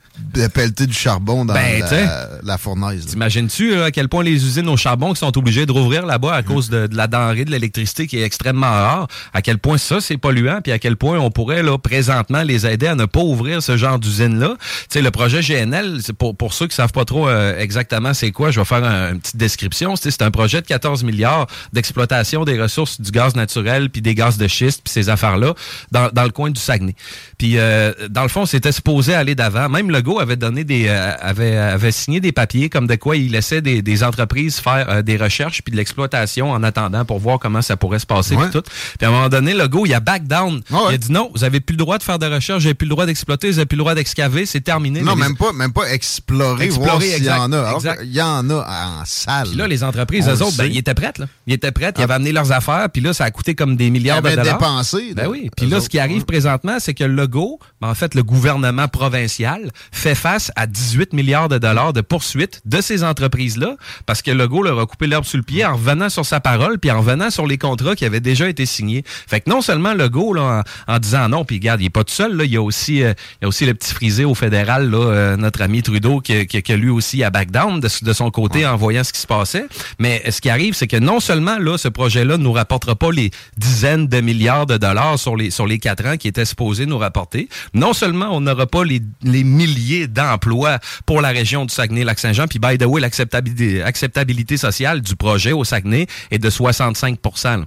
pelleter 0.53 0.87
du 0.87 0.93
charbon 0.93 1.45
dans 1.45 1.55
Ben, 1.55 1.81
la, 1.91 2.29
la 2.43 2.59
fournaise. 2.59 3.07
T'imagines-tu 3.07 3.81
à 3.81 3.91
quel 3.91 4.09
point 4.09 4.23
les 4.23 4.33
usines 4.45 4.69
au 4.69 4.77
charbon 4.77 5.13
qui 5.13 5.19
sont 5.21 5.37
obligées 5.39 5.67
de 5.67 5.73
rouvrir 5.73 6.07
là-bas 6.07 6.35
à 6.35 6.43
cause 6.43 6.69
de, 6.71 6.87
de 6.87 6.97
la 6.97 7.07
denrée 7.07 7.45
de 7.45 7.51
l'électricité 7.51 8.07
qui 8.07 8.19
est 8.19 8.23
extrêmement 8.23 8.71
rare, 8.71 9.09
à 9.33 9.43
quel 9.43 9.59
point 9.59 9.79
ça 9.79 10.01
c'est 10.01 10.17
polluant, 10.19 10.61
puis 10.63 10.73
à 10.73 10.79
quel 10.79 10.97
point 10.97 11.19
on 11.19 11.31
pourrait 11.31 11.63
là 11.63 11.79
présentement 11.79 12.43
les 12.43 12.67
aider 12.67 12.87
à 12.87 12.95
ne 12.95 13.05
pas 13.05 13.21
ouvrir 13.21 13.63
ce 13.63 13.77
genre 13.77 13.99
d'usine-là? 13.99 14.57
Tu 14.59 14.67
sais, 14.91 15.03
le 15.03 15.11
projet 15.11 15.41
GNL, 15.41 16.01
pour, 16.19 16.37
pour 16.37 16.53
ceux 16.55 16.67
qui 16.67 16.75
savent 16.77 16.93
pas 16.93 17.05
trop 17.05 17.29
euh, 17.29 17.59
exactement 17.59 18.15
c'est 18.15 18.31
quoi, 18.33 18.51
je 18.51 18.61
vais 18.61 18.67
faire 18.67 18.85
un- 18.85 19.13
une 19.15 19.21
petite 19.21 19.37
description. 19.37 19.97
C'est 19.97 20.23
un 20.23 20.31
projet 20.31 20.61
de 20.61 20.67
14 20.67 21.05
milliards 21.05 21.47
d'exploitation 21.73 22.45
des 22.45 22.61
ressources 22.61 23.01
du 23.01 23.11
gaz 23.11 23.35
naturel 23.35 23.91
puis 23.91 24.03
des 24.03 24.15
gaz 24.15 24.37
de 24.39 24.47
schiste 24.49 24.83
puis 24.85 24.93
ces 24.93 25.09
affaires-là 25.09 25.55
dans, 25.91 26.09
dans 26.13 26.25
le 26.25 26.31
coin 26.31 26.51
du 26.51 26.61
Saguenay. 26.61 26.95
Puis 27.39 27.59
euh, 27.59 27.93
dans 28.11 28.23
le 28.23 28.29
fond, 28.29 28.47
c'était 28.47 28.73
supposé 28.73 29.15
aller 29.15 29.35
d'avant. 29.35 29.69
Même 29.69 29.91
Legault 30.03 30.19
avait 30.21 30.37
donné 30.37 30.65
des 30.65 30.87
euh, 30.89 31.13
avait 31.21 31.57
avait 31.57 31.93
signé 31.93 32.19
des 32.21 32.33
papiers 32.33 32.69
comme 32.69 32.87
de 32.89 32.97
quoi 32.97 33.17
il 33.17 33.31
laissait 33.33 33.61
des, 33.63 33.83
des 33.83 34.03
entreprises 34.03 34.59
faire 34.59 34.87
euh, 34.89 35.03
des 35.03 35.17
recherches 35.17 35.63
puis 35.63 35.71
de 35.71 35.77
l'exploitation 35.77 36.51
en 36.51 36.63
attendant 36.65 37.05
pour 37.05 37.19
voir 37.21 37.39
comment 37.39 37.63
ça 37.63 37.77
pourrait 37.77 37.99
se 38.01 38.07
passer 38.07 38.35
Ouais. 38.37 38.45
puis 38.49 38.53
tout. 38.61 38.63
Puis 38.99 39.07
à 39.07 39.09
un 39.09 39.13
moment 39.13 39.29
donné, 39.29 39.55
Legault, 39.55 39.87
il 39.87 39.95
a 39.95 40.01
back 40.01 40.25
down. 40.27 40.61
Ah 40.73 40.75
ouais. 40.75 40.81
Il 40.91 40.95
a 40.95 40.99
dit 40.99 41.13
non, 41.13 41.31
vous 41.35 41.45
avez 41.45 41.61
plus 41.61 41.75
le 41.75 41.79
droit 41.79 41.99
de 41.99 42.03
faire 42.03 42.19
de 42.19 42.27
recherche, 42.27 42.61
vous 42.63 42.67
avez 42.67 42.75
plus 42.75 42.87
le 42.87 42.91
droit 42.91 43.07
d'exploiter, 43.07 43.51
vous 43.51 43.59
avez 43.59 43.67
plus 43.67 43.77
le 43.77 43.83
droit 43.83 43.95
d'excaver, 43.95 44.45
c'est 44.47 44.61
terminé. 44.61 45.03
Non, 45.03 45.15
Les- 45.15 45.21
même 45.21 45.37
pas, 45.37 45.53
même 45.53 45.73
pas 45.73 45.89
explorer, 45.93 46.65
Explorer, 46.65 47.07
s'il 47.11 47.25
y 47.25 47.31
en 47.31 47.53
a. 47.53 47.75
Exact. 47.75 48.01
Il 48.05 48.13
y 48.13 48.23
en 48.23 48.49
a 48.51 48.55
en 49.01 49.05
salle. 49.05 49.49
Puis 49.49 49.57
là, 49.59 49.69
les 49.69 49.85
entreprises, 49.85 50.27
eux 50.29 50.43
autres, 50.43 50.57
ben, 50.57 50.65
ils 50.65 50.79
étaient 50.79 50.95
prêtes. 50.95 51.19
Là. 51.19 51.27
Ils 51.47 51.55
étaient 51.55 51.73
prêtes, 51.73 51.95
ils 51.99 52.01
Ah. 52.01 52.05
avaient 52.05 52.15
amené 52.15 52.33
leurs 52.33 52.51
affaires, 52.53 52.89
puis 52.93 53.03
là, 53.03 53.13
ça 53.13 53.25
a 53.25 53.31
coûté 53.31 53.55
comme 53.55 53.77
des 53.77 53.87
Ils 53.87 53.93
milliards 53.93 54.23
de 54.23 54.27
avaient 54.29 54.37
dollars. 54.37 54.59
dépensé. 54.59 55.13
Ben 55.15 55.29
oui. 55.29 55.51
Puis 55.57 55.67
là, 55.67 55.81
ce 55.81 55.89
qui 55.89 55.99
arrive 55.99 56.25
présentement, 56.25 56.79
c'est 56.81 56.95
que 56.95 57.05
le 57.05 57.15
Legault, 57.15 57.61
ben, 57.81 57.89
en 57.91 57.95
fait, 57.95 58.15
le 58.15 58.23
gouvernement 58.23 58.89
provincial 58.89 59.71
fait 59.93 60.15
face 60.15 60.51
à 60.57 60.67
18 60.67 61.13
milliards 61.13 61.49
de 61.49 61.59
dollars 61.59 61.93
de 61.93 62.01
poursuites 62.01 62.61
de 62.65 62.81
ces 62.81 63.05
entreprises-là, 63.05 63.77
parce 64.07 64.23
que 64.23 64.31
le 64.31 64.43
Legault 64.43 64.65
leur 64.65 64.81
a 64.81 64.87
coupé 64.87 65.07
l'herbe 65.07 65.25
sur 65.25 65.37
le 65.37 65.45
pied 65.45 65.65
en 65.65 65.75
revenant 65.75 66.09
sur 66.09 66.27
sa 66.27 66.41
parole, 66.41 66.79
puis 66.79 66.91
en 66.91 66.99
revenant 66.99 67.31
sur 67.31 67.47
les 67.47 67.59
contrats 67.59 67.95
qui 67.95 68.05
avaient 68.05 68.21
déjà 68.21 68.49
été 68.49 68.67
signés. 68.67 69.05
Fait 69.07 69.41
que 69.41 69.49
non 69.49 69.61
seulement 69.61 69.93
le 69.93 70.05
Legault, 70.05 70.35
là, 70.35 70.65
en, 70.89 70.95
en 70.95 70.99
disant 70.99 71.29
non, 71.29 71.45
puis 71.45 71.57
regarde, 71.57 71.81
il 71.81 71.87
est 71.87 71.91
pas 71.91 72.03
tout 72.05 72.13
seul, 72.13 72.37
là, 72.37 72.45
il 72.45 72.53
y 72.53 72.57
a 72.57 72.63
aussi, 72.63 73.03
euh, 73.03 73.13
il 73.41 73.43
y 73.43 73.45
a 73.45 73.49
aussi 73.49 73.67
le 73.67 73.75
petit 73.75 73.93
frisé 73.95 74.25
au 74.25 74.35
fédéral, 74.35 74.91
là, 74.91 74.99
euh, 74.99 75.37
notre 75.37 75.63
ami 75.63 75.83
Trudeau, 75.83 76.21
qui, 76.21 76.47
qui, 76.47 76.63
qui 76.63 76.73
a 76.73 76.77
lui 76.77 76.89
aussi 76.89 77.23
à 77.23 77.31
back 77.31 77.51
down 77.51 77.79
de, 77.79 77.89
de 78.03 78.13
son 78.13 78.31
côté 78.31 78.67
en 78.67 78.77
voyant 78.77 79.05
ce 79.05 79.13
qui 79.13 79.21
se 79.21 79.27
passait. 79.27 79.67
Mais 79.99 80.23
ce 80.31 80.41
qui 80.41 80.51
arrive, 80.51 80.75
c'est 80.75 80.89
que 80.89 80.97
non 80.97 81.21
seulement 81.21 81.59
là, 81.59 81.79
ce 81.79 81.89
projet-là 81.89 82.37
ne 82.37 82.43
nous 82.43 82.53
rapportera 82.53 82.97
pas 82.97 83.13
les 83.13 83.31
dizaines 83.57 84.09
de 84.09 84.21
milliards 84.21 84.67
de 84.67 84.77
dollars 84.77 85.19
sur 85.19 85.37
les 85.37 85.51
sur 85.51 85.67
les 85.67 85.79
quatre 85.79 86.07
ans 86.07 86.17
qui 86.17 86.29
étaient 86.29 86.45
supposés 86.45 86.87
nous 86.87 86.99
rapporter, 86.99 87.49
non 87.75 87.93
seulement 87.93 88.29
on 88.31 88.41
n'aura 88.41 88.67
pas 88.67 88.85
les, 88.85 89.03
les 89.23 89.45
milliers 89.83 90.07
d'emplois 90.07 90.79
pour 91.07 91.21
la 91.21 91.29
région 91.31 91.65
du 91.65 91.75
Saguenay-Lac-Saint-Jean, 91.75 92.47
puis 92.47 92.59
by 92.59 92.79
the 92.79 92.85
way, 92.87 93.01
l'acceptabilité 93.01 93.83
acceptabilité 93.83 94.57
sociale 94.57 95.01
du 95.01 95.17
projet 95.17 95.53
au 95.53 95.65
Saguenay 95.65 96.07
est 96.31 96.39
de 96.39 96.51
65 96.51 97.19
là. 97.45 97.65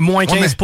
Moins 0.00 0.24
Ouais, 0.26 0.38
15 0.40 0.56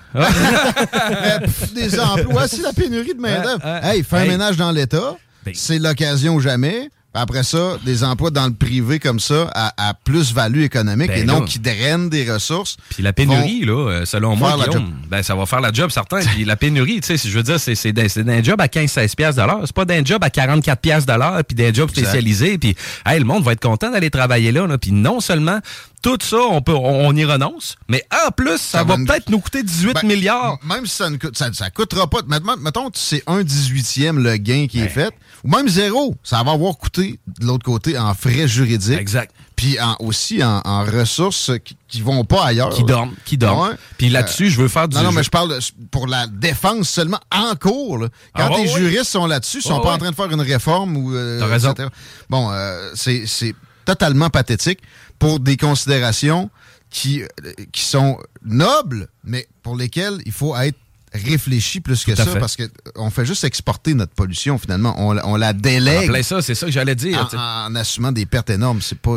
Mais, 0.14 1.40
pff, 1.44 1.72
des 1.74 1.98
emplois, 1.98 2.46
c'est 2.46 2.62
la 2.62 2.72
pénurie 2.72 3.14
de 3.14 3.20
main-d'œuvre. 3.20 3.64
Ouais, 3.64 3.80
ouais. 3.88 3.96
hey, 3.96 4.04
fais 4.04 4.16
un 4.16 4.22
Hey. 4.22 4.28
ménage 4.28 4.56
dans 4.56 4.70
l'État, 4.70 5.16
Ben. 5.44 5.52
c'est 5.56 5.78
l'occasion 5.80 6.34
ou 6.36 6.40
jamais. 6.40 6.88
Après 7.16 7.42
ça, 7.42 7.78
des 7.84 8.04
emplois 8.04 8.30
dans 8.30 8.46
le 8.46 8.52
privé 8.52 8.98
comme 8.98 9.20
ça 9.20 9.50
à, 9.54 9.88
à 9.88 9.94
plus-value 9.94 10.62
économique 10.62 11.08
Ben 11.08 11.22
et 11.22 11.24
non 11.24 11.40
là. 11.40 11.46
qui 11.46 11.58
drainent 11.58 12.10
des 12.10 12.30
ressources. 12.30 12.76
Puis 12.90 13.02
la 13.02 13.12
pénurie, 13.12 13.64
là, 13.64 13.90
euh, 13.90 14.04
selon 14.04 14.36
moi, 14.36 14.56
Guillaume, 14.56 14.92
ben, 15.08 15.22
ça 15.22 15.34
va 15.34 15.46
faire 15.46 15.60
la 15.60 15.72
job, 15.72 15.90
certain. 15.90 16.20
Puis 16.20 16.44
la 16.44 16.56
pénurie, 16.56 17.00
tu 17.00 17.06
sais, 17.06 17.16
si 17.16 17.30
je 17.30 17.36
veux 17.36 17.42
dire, 17.42 17.58
c'est, 17.58 17.74
c'est, 17.74 17.92
d'un, 17.92 18.42
job 18.42 18.60
à 18.60 18.66
15-16 18.66 19.14
piastres 19.16 19.40
de 19.42 19.46
l'heure. 19.46 19.62
C'est 19.64 19.74
pas 19.74 19.84
d'un 19.84 20.04
job 20.04 20.22
à 20.22 20.30
44 20.30 20.80
piastres 20.80 21.12
de 21.12 21.18
l'heure, 21.18 21.42
puis 21.44 21.54
d'un 21.54 21.72
job 21.72 21.90
spécialisé. 21.90 22.58
Puis, 22.58 22.76
hey, 23.06 23.18
le 23.18 23.24
monde 23.24 23.42
va 23.42 23.52
être 23.52 23.62
content 23.62 23.90
d'aller 23.90 24.10
travailler 24.10 24.52
là. 24.52 24.66
là. 24.66 24.76
Puis 24.76 24.92
non 24.92 25.20
seulement 25.20 25.60
tout 26.06 26.18
ça, 26.24 26.36
on, 26.38 26.62
peut, 26.62 26.72
on, 26.74 27.14
y 27.16 27.24
renonce. 27.24 27.74
Mais 27.88 28.04
en 28.26 28.30
plus, 28.30 28.58
ça, 28.58 28.84
va, 28.84 28.94
peut-être 28.96 29.28
nous 29.28 29.40
coûter 29.40 29.64
18 29.64 29.94
Ben, 29.94 30.06
milliards. 30.06 30.56
Même 30.64 30.86
si 30.86 30.94
ça 30.94 31.10
ne 31.10 31.16
coûte, 31.16 31.36
ça, 31.36 31.52
ça 31.52 31.68
coûtera 31.70 32.06
pas. 32.08 32.18
Mettons, 32.28 32.56
mettons 32.58 32.90
c'est 32.94 33.24
un 33.26 33.40
18e 33.42 34.16
le 34.22 34.36
gain 34.36 34.66
qui 34.70 34.78
est 34.80 34.88
fait, 34.88 35.12
ou 35.42 35.48
même 35.50 35.68
zéro, 35.68 36.14
ça 36.22 36.42
va 36.44 36.52
avoir 36.52 36.76
coûté 36.78 37.18
de 37.40 37.44
l'autre 37.46 37.64
côté 37.64 37.98
en 37.98 38.14
frais 38.14 38.46
juridiques. 38.46 39.00
Exact. 39.00 39.32
Puis 39.56 39.80
en- 39.80 39.96
aussi 40.00 40.44
en, 40.44 40.60
en 40.64 40.84
ressources 40.84 41.50
qui, 41.64 41.76
qui 41.88 42.02
vont 42.02 42.24
pas 42.24 42.44
ailleurs. 42.44 42.70
Qui 42.70 42.84
dorment, 42.84 43.14
qui 43.24 43.36
dorment. 43.38 43.70
Ouais. 43.70 43.74
Puis 43.98 44.08
là-dessus, 44.10 44.50
je 44.50 44.60
veux 44.60 44.68
faire 44.68 44.86
du 44.86 44.96
Non, 44.96 45.02
non, 45.04 45.12
mais 45.12 45.22
je 45.24 45.30
parle 45.30 45.58
pour 45.90 46.06
la 46.06 46.26
défense 46.28 46.88
seulement 46.90 47.20
en 47.34 47.54
cours. 47.56 47.98
là. 47.98 48.08
Quand 48.36 48.44
Ah, 48.48 48.50
ouais, 48.52 48.64
les 48.64 48.72
ouais. 48.74 48.78
juristes 48.80 49.10
sont 49.10 49.26
là-dessus, 49.26 49.58
ils 49.58 49.62
sont 49.62 49.78
Ouais, 49.78 49.82
pas 49.82 49.94
en 49.94 49.98
train 49.98 50.10
de 50.10 50.14
faire 50.14 50.30
une 50.30 50.40
réforme 50.42 50.96
ou. 50.98 51.14
euh, 51.16 51.40
T'as 51.40 51.46
raison. 51.46 51.72
etc. 51.72 51.88
Bon, 52.28 52.50
euh, 52.52 52.90
c'est 52.94 53.24
totalement 53.86 54.28
pathétique 54.28 54.80
pour 55.18 55.40
des 55.40 55.56
considérations 55.56 56.50
qui, 56.90 57.22
euh, 57.22 57.28
qui 57.72 57.82
sont 57.82 58.18
nobles, 58.44 59.08
mais 59.24 59.48
pour 59.62 59.76
lesquelles 59.76 60.18
il 60.26 60.32
faut 60.32 60.54
être 60.56 60.76
réfléchi 61.14 61.80
plus 61.80 62.04
que 62.04 62.14
ça 62.14 62.24
fait. 62.34 62.40
parce 62.40 62.56
qu'on 62.58 63.10
fait 63.10 63.24
juste 63.24 63.44
exporter 63.44 63.94
notre 63.94 64.12
pollution 64.12 64.58
finalement. 64.58 64.94
On, 64.98 65.12
la- 65.12 65.26
on 65.26 65.36
la 65.36 65.52
délègue 65.54 66.22
ça, 66.22 66.42
c'est 66.42 66.54
ça 66.54 66.66
que 66.66 66.72
j'allais 66.72 66.94
dire. 66.94 67.28
en, 67.38 67.68
en 67.68 67.74
assumant 67.74 68.12
des 68.12 68.26
pertes 68.26 68.50
énormes. 68.50 68.82
C'est 68.82 68.98
pas. 68.98 69.16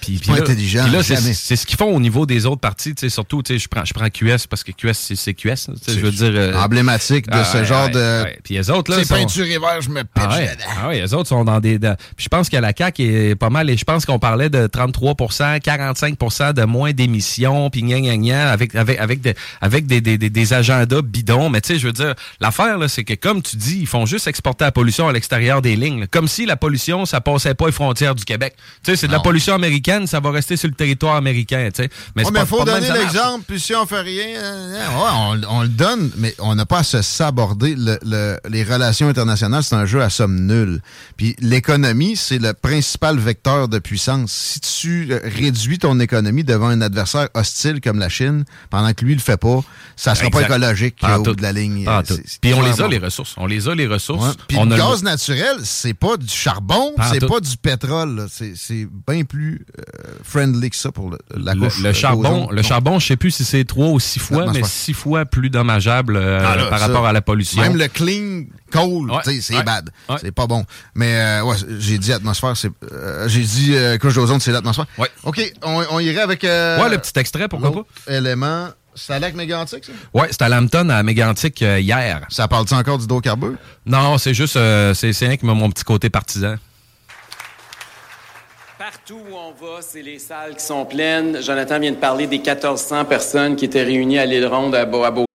C'est 0.00 0.12
Puis, 0.12 0.20
pas 0.30 0.36
là, 0.36 0.42
intelligent, 0.42 0.82
puis 0.84 0.92
là, 0.92 1.02
c'est 1.02 1.56
ce 1.56 1.66
qu'ils 1.66 1.76
font 1.76 1.94
au 1.94 2.00
niveau 2.00 2.26
des 2.26 2.46
autres 2.46 2.60
sais, 2.78 3.08
Surtout, 3.08 3.42
tu 3.42 3.54
sais, 3.54 3.58
je 3.58 3.68
prends, 3.68 3.84
je 3.84 3.92
prends 3.92 4.08
QS 4.08 4.46
parce 4.48 4.62
que 4.64 4.72
QS, 4.72 5.14
c'est- 5.14 5.34
QS. 5.34 5.70
Je 5.88 6.00
veux 6.00 6.10
dire. 6.10 6.30
euh, 6.32 6.54
emblématique 6.54 7.26
de 7.26 7.32
ah, 7.34 7.44
ce 7.44 7.58
ouais, 7.58 7.64
genre 7.64 7.86
ouais, 7.86 7.90
de. 7.92 8.22
ouais. 8.24 8.38
Puis 8.42 8.54
les 8.54 8.70
autres, 8.70 8.90
là. 8.90 8.98
C'est 8.98 9.04
sont- 9.06 9.14
peinturé 9.14 9.58
vert, 9.58 9.80
je 9.80 9.88
me 9.90 10.02
pitch 10.02 10.10
Ah 10.16 10.38
dedans. 10.40 10.64
ah 10.84 10.92
les 10.92 11.14
autres 11.14 11.28
sont 11.28 11.44
dans 11.44 11.60
des. 11.60 11.78
dans- 11.78 11.96
Puis 12.16 12.24
je 12.24 12.28
pense 12.28 12.48
que 12.48 12.56
la 12.56 12.72
CAQ 12.76 13.02
est 13.30 13.34
pas 13.36 13.50
mal. 13.50 13.68
Et 13.70 13.76
je 13.76 13.84
pense 13.84 14.04
qu'on 14.06 14.18
parlait 14.18 14.50
de 14.50 14.66
33% 14.66 15.58
45% 15.58 16.52
de 16.52 16.64
moins 16.64 16.92
d'émissions, 16.92 17.70
puis 17.70 17.82
gna 17.82 18.00
gna 18.00 18.16
gna, 18.16 18.50
avec, 18.50 18.74
avec, 18.74 18.98
avec, 18.98 19.20
des, 19.20 19.34
avec 19.60 19.86
des, 19.86 20.00
des, 20.00 20.18
des, 20.18 20.30
des 20.30 20.52
agendas 20.52 21.02
bidons. 21.02 21.50
Mais 21.50 21.60
tu 21.60 21.74
sais, 21.74 21.78
je 21.78 21.86
veux 21.86 21.92
dire, 21.92 22.14
l'affaire, 22.40 22.78
là, 22.78 22.88
c'est 22.88 23.04
que 23.04 23.14
comme 23.14 23.42
tu 23.42 23.56
dis, 23.56 23.78
ils 23.80 23.86
font 23.86 24.06
juste 24.06 24.26
exporter 24.26 24.64
la 24.64 24.72
pollution 24.72 25.08
à 25.08 25.12
l'extérieur 25.12 25.62
des 25.62 25.76
lignes. 25.76 26.00
là. 26.00 26.06
Comme 26.06 26.28
si 26.28 26.46
la 26.46 26.56
pollution, 26.56 27.06
ça 27.06 27.20
passait 27.20 27.54
pas 27.54 27.66
les 27.66 27.72
frontières 27.72 28.14
du 28.14 28.24
Québec. 28.24 28.54
Tu 28.84 28.90
sais, 28.92 28.96
c'est 28.96 29.06
de 29.06 29.12
la 29.12 29.20
pollution 29.20 29.54
américaine, 29.54 29.78
ça 30.06 30.20
va 30.20 30.30
rester 30.30 30.56
sur 30.56 30.68
le 30.68 30.74
territoire 30.74 31.16
américain. 31.16 31.68
Mais 32.14 32.24
Ouais, 32.24 32.30
il 32.40 32.46
faut 32.46 32.58
pas 32.64 32.64
donner 32.80 32.90
l'exemple, 32.92 33.44
puis 33.46 33.58
si 33.60 33.74
on 33.74 33.86
fait 33.86 34.00
rien, 34.00 34.26
euh, 34.36 34.76
ouais, 34.76 35.40
on, 35.48 35.56
on 35.58 35.62
le 35.62 35.68
donne, 35.68 36.10
mais 36.16 36.34
on 36.38 36.54
n'a 36.54 36.66
pas 36.66 36.78
à 36.78 36.82
se 36.82 37.02
saborder. 37.02 37.74
Le- 37.76 37.98
le- 38.02 38.38
les 38.48 38.62
relations 38.64 39.08
internationales, 39.08 39.62
c'est 39.62 39.74
un 39.74 39.86
jeu 39.86 40.02
à 40.02 40.10
somme 40.10 40.46
nulle. 40.46 40.80
Puis 41.16 41.34
l'économie, 41.40 42.16
c'est 42.16 42.38
le 42.38 42.52
principal 42.52 43.18
vecteur 43.18 43.68
de 43.68 43.78
puissance. 43.78 44.32
Si 44.32 44.60
tu 44.60 45.08
euh, 45.12 45.20
réduis 45.24 45.78
ton 45.78 45.98
économie 46.00 46.44
devant 46.44 46.68
un 46.68 46.80
adversaire 46.80 47.28
hostile 47.34 47.80
comme 47.80 47.98
la 47.98 48.08
Chine, 48.08 48.44
pendant 48.70 48.92
que 48.92 49.04
lui 49.04 49.14
le 49.14 49.20
fait 49.20 49.36
pas, 49.36 49.60
ça 49.96 50.14
sera 50.14 50.30
pas 50.30 50.40
Exact. 50.42 50.54
écologique 50.56 50.96
Pas 51.00 51.12
euh, 51.14 51.18
au 51.18 51.22
bout 51.22 51.34
de 51.34 51.42
la 51.42 51.52
ligne. 51.52 51.86
Euh, 51.88 52.02
Puis 52.40 52.54
on 52.54 52.62
les 52.62 52.80
a, 52.80 52.88
les 52.88 52.98
ressources. 52.98 53.34
On 53.36 53.46
les 53.46 53.68
a, 53.68 53.74
les 53.74 53.86
ressources. 53.86 54.36
Puis 54.48 54.56
le 54.58 54.72
a 54.74 54.76
gaz 54.76 55.02
naturel, 55.02 55.56
c'est 55.64 55.94
pas 55.94 56.16
du 56.16 56.28
charbon, 56.28 56.92
c'est 57.10 57.26
pas 57.26 57.40
du 57.40 57.56
pétrole. 57.56 58.26
C'est 58.30 58.86
bien 59.08 59.24
plus 59.24 59.64
euh, 59.77 59.77
friendly 60.24 60.70
que 60.70 60.76
ça 60.76 60.92
pour 60.92 61.10
le- 61.10 61.18
la 61.36 61.54
couche 61.54 61.78
le 61.80 61.88
euh, 61.90 61.92
charbon, 61.92 62.48
le 62.50 62.62
charbon, 62.62 62.98
je 62.98 63.06
sais 63.06 63.16
plus 63.16 63.30
si 63.30 63.44
c'est 63.44 63.64
trois 63.64 63.88
ou 63.88 64.00
six 64.00 64.18
fois, 64.18 64.50
mais 64.52 64.62
six 64.64 64.92
fois 64.94 65.24
plus 65.24 65.50
dommageable 65.50 66.16
euh, 66.16 66.44
Ah, 66.46 66.56
là, 66.56 66.66
par 66.66 66.78
ça, 66.78 66.86
rapport 66.86 67.06
à 67.06 67.12
la 67.12 67.20
pollution. 67.22 67.60
Même 67.62 67.76
le 67.76 67.88
clean 67.88 68.44
coal, 68.72 69.10
Ouais, 69.10 69.40
c'est 69.40 69.56
ouais, 69.56 69.62
bad. 69.62 69.90
ouais. 70.08 70.16
C'est 70.20 70.32
pas 70.32 70.46
bon. 70.46 70.64
Mais 70.94 71.14
euh, 71.20 71.42
ouais, 71.44 71.56
j'ai 71.78 71.98
dit 71.98 72.12
atmosphère, 72.12 72.56
c'est. 72.56 72.70
euh, 72.92 73.28
j'ai 73.28 73.40
dit 73.42 73.74
couche 74.00 74.14
d'ozone, 74.14 74.40
c'est 74.40 74.52
l'atmosphère. 74.52 74.86
Ouais. 74.98 75.08
OK, 75.24 75.40
on, 75.62 75.84
on 75.90 75.98
irait 76.00 76.20
avec. 76.22 76.44
euh, 76.44 76.80
Ouais, 76.82 76.88
le 76.90 76.98
petit 76.98 77.18
extrait, 77.18 77.48
pourquoi 77.48 77.72
pas? 77.72 78.12
élément. 78.12 78.68
C'est 78.94 79.12
à 79.12 79.20
lac 79.20 79.34
mégantique, 79.36 79.84
ça? 79.84 79.92
Ouais, 80.12 80.26
c'était 80.32 80.42
à 80.44 80.48
Lambton, 80.48 80.88
à 80.88 81.04
Mégantic, 81.04 81.60
hier. 81.60 82.26
Ça 82.30 82.48
parle-tu 82.48 82.74
encore 82.74 82.98
d'hydrocarbures? 82.98 83.54
Non, 83.86 84.18
c'est 84.18 84.34
juste, 84.34 84.54
c'est 84.94 85.12
c'est 85.12 85.26
rien 85.28 85.36
que 85.36 85.46
mon 85.46 85.70
petit 85.70 85.84
côté 85.84 86.10
partisan. 86.10 86.56
Partout 88.88 89.20
où 89.30 89.34
on 89.36 89.52
va, 89.52 89.82
c'est 89.82 90.00
les 90.00 90.18
salles 90.18 90.54
qui 90.54 90.64
sont 90.64 90.86
pleines. 90.86 91.42
Jonathan 91.42 91.78
vient 91.78 91.92
de 91.92 91.98
parler 91.98 92.26
des 92.26 92.38
1400 92.38 93.04
personnes 93.04 93.54
qui 93.54 93.66
étaient 93.66 93.82
réunies 93.82 94.18
à 94.18 94.24
l'île 94.24 94.46
Ronde 94.46 94.74
à, 94.74 94.86
Beau- 94.86 95.26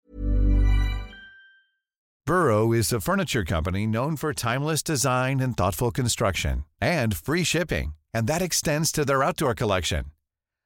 Burrow 2.27 2.73
is 2.73 2.95
a 2.95 2.99
furniture 3.01 3.45
company 3.45 3.87
known 3.87 4.17
for 4.17 4.33
timeless 4.33 4.83
design 4.83 5.39
and 5.43 5.55
thoughtful 5.55 5.91
construction 5.91 6.65
and 6.81 7.15
free 7.15 7.45
shipping, 7.45 7.93
and 8.15 8.27
that 8.27 8.41
extends 8.41 8.91
to 8.91 9.05
their 9.05 9.23
outdoor 9.23 9.55
collection. 9.55 10.05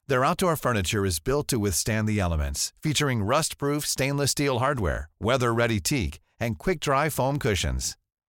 Their 0.06 0.24
outdoor 0.24 0.54
furniture 0.54 1.04
is 1.04 1.18
built 1.18 1.48
to 1.48 1.58
withstand 1.58 2.06
the 2.06 2.20
elements, 2.20 2.72
featuring 2.80 3.24
rust-proof 3.24 3.84
stainless 3.84 4.30
steel 4.30 4.60
hardware, 4.60 5.08
weather-ready 5.20 5.80
teak, 5.80 6.20
and 6.38 6.56
quick-dry 6.56 7.08
foam 7.08 7.40
cushions. 7.40 7.96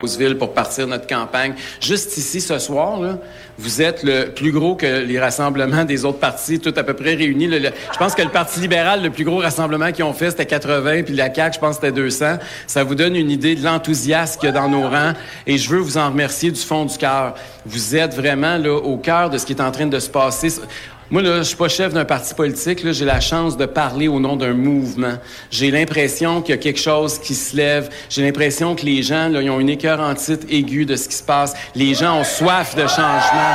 Pour 0.00 0.52
partir 0.52 0.88
notre 0.88 1.06
campagne. 1.06 1.54
Juste 1.80 2.16
ici, 2.16 2.40
ce 2.40 2.58
soir, 2.58 3.00
là, 3.00 3.16
vous 3.56 3.80
êtes 3.80 4.02
le 4.02 4.26
plus 4.26 4.50
gros 4.50 4.74
que 4.74 5.04
les 5.04 5.20
rassemblements 5.20 5.84
des 5.84 6.04
autres 6.04 6.18
partis, 6.18 6.58
tout 6.58 6.74
à 6.76 6.82
peu 6.82 6.94
près 6.94 7.14
réunis. 7.14 7.48
Je 7.48 7.98
pense 7.98 8.16
que 8.16 8.22
le 8.22 8.28
Parti 8.28 8.58
libéral, 8.58 9.04
le 9.04 9.10
plus 9.10 9.24
gros 9.24 9.38
rassemblement 9.38 9.92
qu'ils 9.92 10.04
ont 10.04 10.12
fait, 10.12 10.30
c'était 10.30 10.46
80, 10.46 11.04
puis 11.04 11.14
la 11.14 11.32
CAQ, 11.32 11.54
je 11.54 11.60
pense 11.60 11.76
c'était 11.76 11.92
200. 11.92 12.38
Ça 12.66 12.82
vous 12.82 12.96
donne 12.96 13.14
une 13.14 13.30
idée 13.30 13.54
de 13.54 13.64
l'enthousiasme 13.64 14.40
qu'il 14.40 14.48
y 14.48 14.50
a 14.50 14.52
dans 14.52 14.68
nos 14.68 14.88
rangs. 14.88 15.14
Et 15.46 15.58
je 15.58 15.70
veux 15.70 15.78
vous 15.78 15.96
en 15.96 16.10
remercier 16.10 16.50
du 16.50 16.60
fond 16.60 16.84
du 16.84 16.98
cœur. 16.98 17.34
Vous 17.64 17.94
êtes 17.94 18.14
vraiment 18.14 18.58
là, 18.58 18.74
au 18.74 18.96
cœur 18.96 19.30
de 19.30 19.38
ce 19.38 19.46
qui 19.46 19.52
est 19.52 19.62
en 19.62 19.70
train 19.70 19.86
de 19.86 19.98
se 20.00 20.10
passer. 20.10 20.48
Moi, 21.10 21.20
là, 21.20 21.38
je 21.38 21.42
suis 21.42 21.56
pas 21.56 21.68
chef 21.68 21.92
d'un 21.92 22.06
parti 22.06 22.34
politique. 22.34 22.90
J'ai 22.90 23.04
la 23.04 23.20
chance 23.20 23.56
de 23.56 23.66
parler 23.66 24.08
au 24.08 24.20
nom 24.20 24.36
d'un 24.36 24.54
mouvement. 24.54 25.14
J'ai 25.50 25.70
l'impression 25.70 26.40
qu'il 26.40 26.54
y 26.54 26.58
a 26.58 26.60
quelque 26.60 26.80
chose 26.80 27.18
qui 27.18 27.34
se 27.34 27.54
lève. 27.54 27.90
J'ai 28.08 28.22
l'impression 28.22 28.74
que 28.74 28.86
les 28.86 29.02
gens, 29.02 29.28
là, 29.28 29.42
ils 29.42 29.50
ont 29.50 29.60
une 29.60 29.68
écœurantite 29.68 30.46
aiguë 30.50 30.86
de 30.86 30.96
ce 30.96 31.08
qui 31.08 31.16
se 31.16 31.22
passe. 31.22 31.54
Les 31.74 31.94
gens 31.94 32.20
ont 32.20 32.24
soif 32.24 32.74
de 32.74 32.86
changement. 32.86 33.54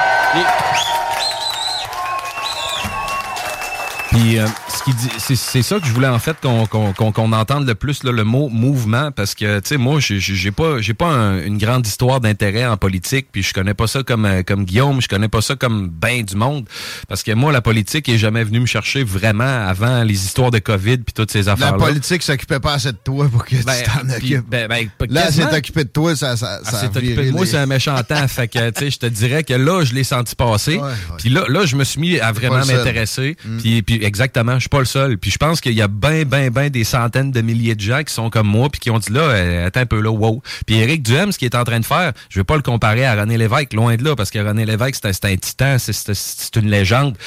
Puis 4.12 4.38
euh, 4.38 4.46
ce 4.80 4.84
qui 4.84 4.94
dit, 4.94 5.10
c'est, 5.18 5.36
c'est 5.36 5.62
ça 5.62 5.80
que 5.80 5.86
je 5.86 5.92
voulais 5.92 6.08
en 6.08 6.20
fait 6.20 6.38
qu'on, 6.42 6.66
qu'on, 6.66 6.94
qu'on, 6.94 7.12
qu'on 7.12 7.32
entende 7.34 7.68
le 7.68 7.76
plus 7.76 8.04
là, 8.04 8.12
le 8.12 8.24
mot 8.24 8.50
mouvement 8.50 9.12
parce 9.12 9.36
que 9.36 9.60
tu 9.60 9.68
sais 9.70 9.78
moi 9.78 10.00
j'ai, 10.00 10.52
pas 10.52 10.80
j'ai 10.82 10.94
pas 10.94 11.08
un- 11.08 11.44
une 11.44 11.58
grande 11.58 11.86
histoire 11.86 12.20
d'intérêt 12.22 12.66
en 12.66 12.78
politique 12.78 13.28
puis 13.32 13.44
je 13.44 13.54
connais 13.54 13.74
pas 13.74 13.88
ça 13.88 14.04
comme 14.04 14.26
euh, 14.26 14.42
comme 14.44 14.66
Guillaume 14.66 15.02
je 15.02 15.08
connais 15.08 15.28
pas 15.28 15.42
ça 15.42 15.56
comme 15.56 15.90
ben 15.90 16.24
du 16.24 16.36
monde 16.36 16.66
parce 17.08 17.24
que 17.24 17.32
moi 17.34 17.52
la 17.52 17.62
politique 17.62 18.08
est 18.10 18.18
jamais 18.18 18.44
venue 18.44 18.60
me 18.62 18.66
chercher 18.66 19.04
vraiment 19.04 19.44
avant 19.68 20.04
les 20.04 20.26
histoires 20.26 20.52
de 20.52 20.60
Covid 20.60 20.98
puis 21.00 21.14
toutes 21.14 21.32
ces 21.32 21.48
affaires 21.50 21.72
La 21.74 21.78
là. 21.78 21.86
politique 21.86 22.24
s'occupait 22.24 22.60
pas 22.60 22.74
assez 22.74 22.92
de 22.92 22.98
toi 23.04 23.28
pour 23.30 23.46
que 23.46 23.56
tu 23.56 23.64
t'en 23.64 24.10
occupes. 24.16 24.46
ben, 24.50 24.68
ben, 24.68 24.88
Là, 25.10 25.32
s'est 25.32 25.44
occupée 25.56 25.84
de 25.84 25.90
toi, 25.90 26.16
ça, 26.16 26.38
ça, 26.38 26.60
Ah, 26.66 26.72
c'est 26.72 26.88
occupé 26.96 27.26
de 27.28 27.32
moi, 27.32 27.42
les- 27.42 27.48
c'est 27.52 27.58
un 27.58 27.66
méchant 27.66 28.02
temps. 28.04 28.28
fait 28.28 28.48
que, 28.48 28.70
tu 28.70 28.80
sais, 28.80 28.92
je 28.92 29.00
te 29.00 29.06
dirais 29.08 29.44
que 29.44 29.54
là, 29.54 29.84
je 29.84 29.94
l'ai 29.94 30.04
senti 30.04 30.36
passer. 30.36 30.80
Puis 31.18 31.30
là, 31.30 31.44
là, 31.50 31.66
je 31.66 31.76
me 31.76 31.84
suis 31.84 32.00
mis 32.00 32.20
à 32.20 32.32
vraiment 32.32 32.64
seul. 32.64 32.76
Mm. 32.76 32.78
m'intéresser. 32.78 33.38
Puis, 33.60 33.82
puis 33.82 34.04
exactement, 34.04 34.60
je 34.60 34.68
suis 34.70 34.78
pas 34.78 34.80
le 34.80 34.86
seul. 34.86 35.18
Puis 35.18 35.32
je 35.32 35.38
pense 35.38 35.62
qu'il 35.62 35.74
y 35.74 35.82
a 35.82 35.88
ben, 35.88 36.24
ben, 36.26 36.50
ben 36.50 36.70
des 36.70 36.84
centaines 36.84 37.32
de 37.32 37.42
milliers 37.42 37.76
de 37.76 37.82
gens 37.82 38.04
qui 38.04 38.14
sont 38.14 38.30
comme 38.30 38.48
moi 38.48 38.70
puis 38.70 38.80
qui 38.80 38.92
ont 38.92 39.00
dit 39.00 39.12
là, 39.12 39.22
euh, 39.22 39.68
attends 39.68 39.82
un 39.82 39.86
peu 39.86 40.00
là, 40.00 40.12
wow. 40.12 40.42
Puis 40.66 40.78
Éric 40.78 41.04
Duhem, 41.04 41.32
ce 41.32 41.40
qu'il 41.40 41.48
est 41.48 41.56
en 41.56 41.64
train 41.64 41.80
de 41.80 41.86
faire, 41.86 42.14
je 42.30 42.40
vais 42.40 42.44
pas 42.44 42.56
le 42.56 42.62
comparer 42.62 43.06
à 43.06 43.16
René 43.16 43.38
Lévesque, 43.38 43.74
loin 43.74 43.96
de 43.96 44.04
là, 44.04 44.16
parce 44.16 44.30
que 44.30 44.40
René 44.40 44.66
Lévesque, 44.66 45.02
c'est 45.02 45.26
un, 45.26 45.30
un 45.30 45.38
titan, 45.38 45.78
c'est 45.80 46.56
une 46.56 46.70
légende. 46.70 47.18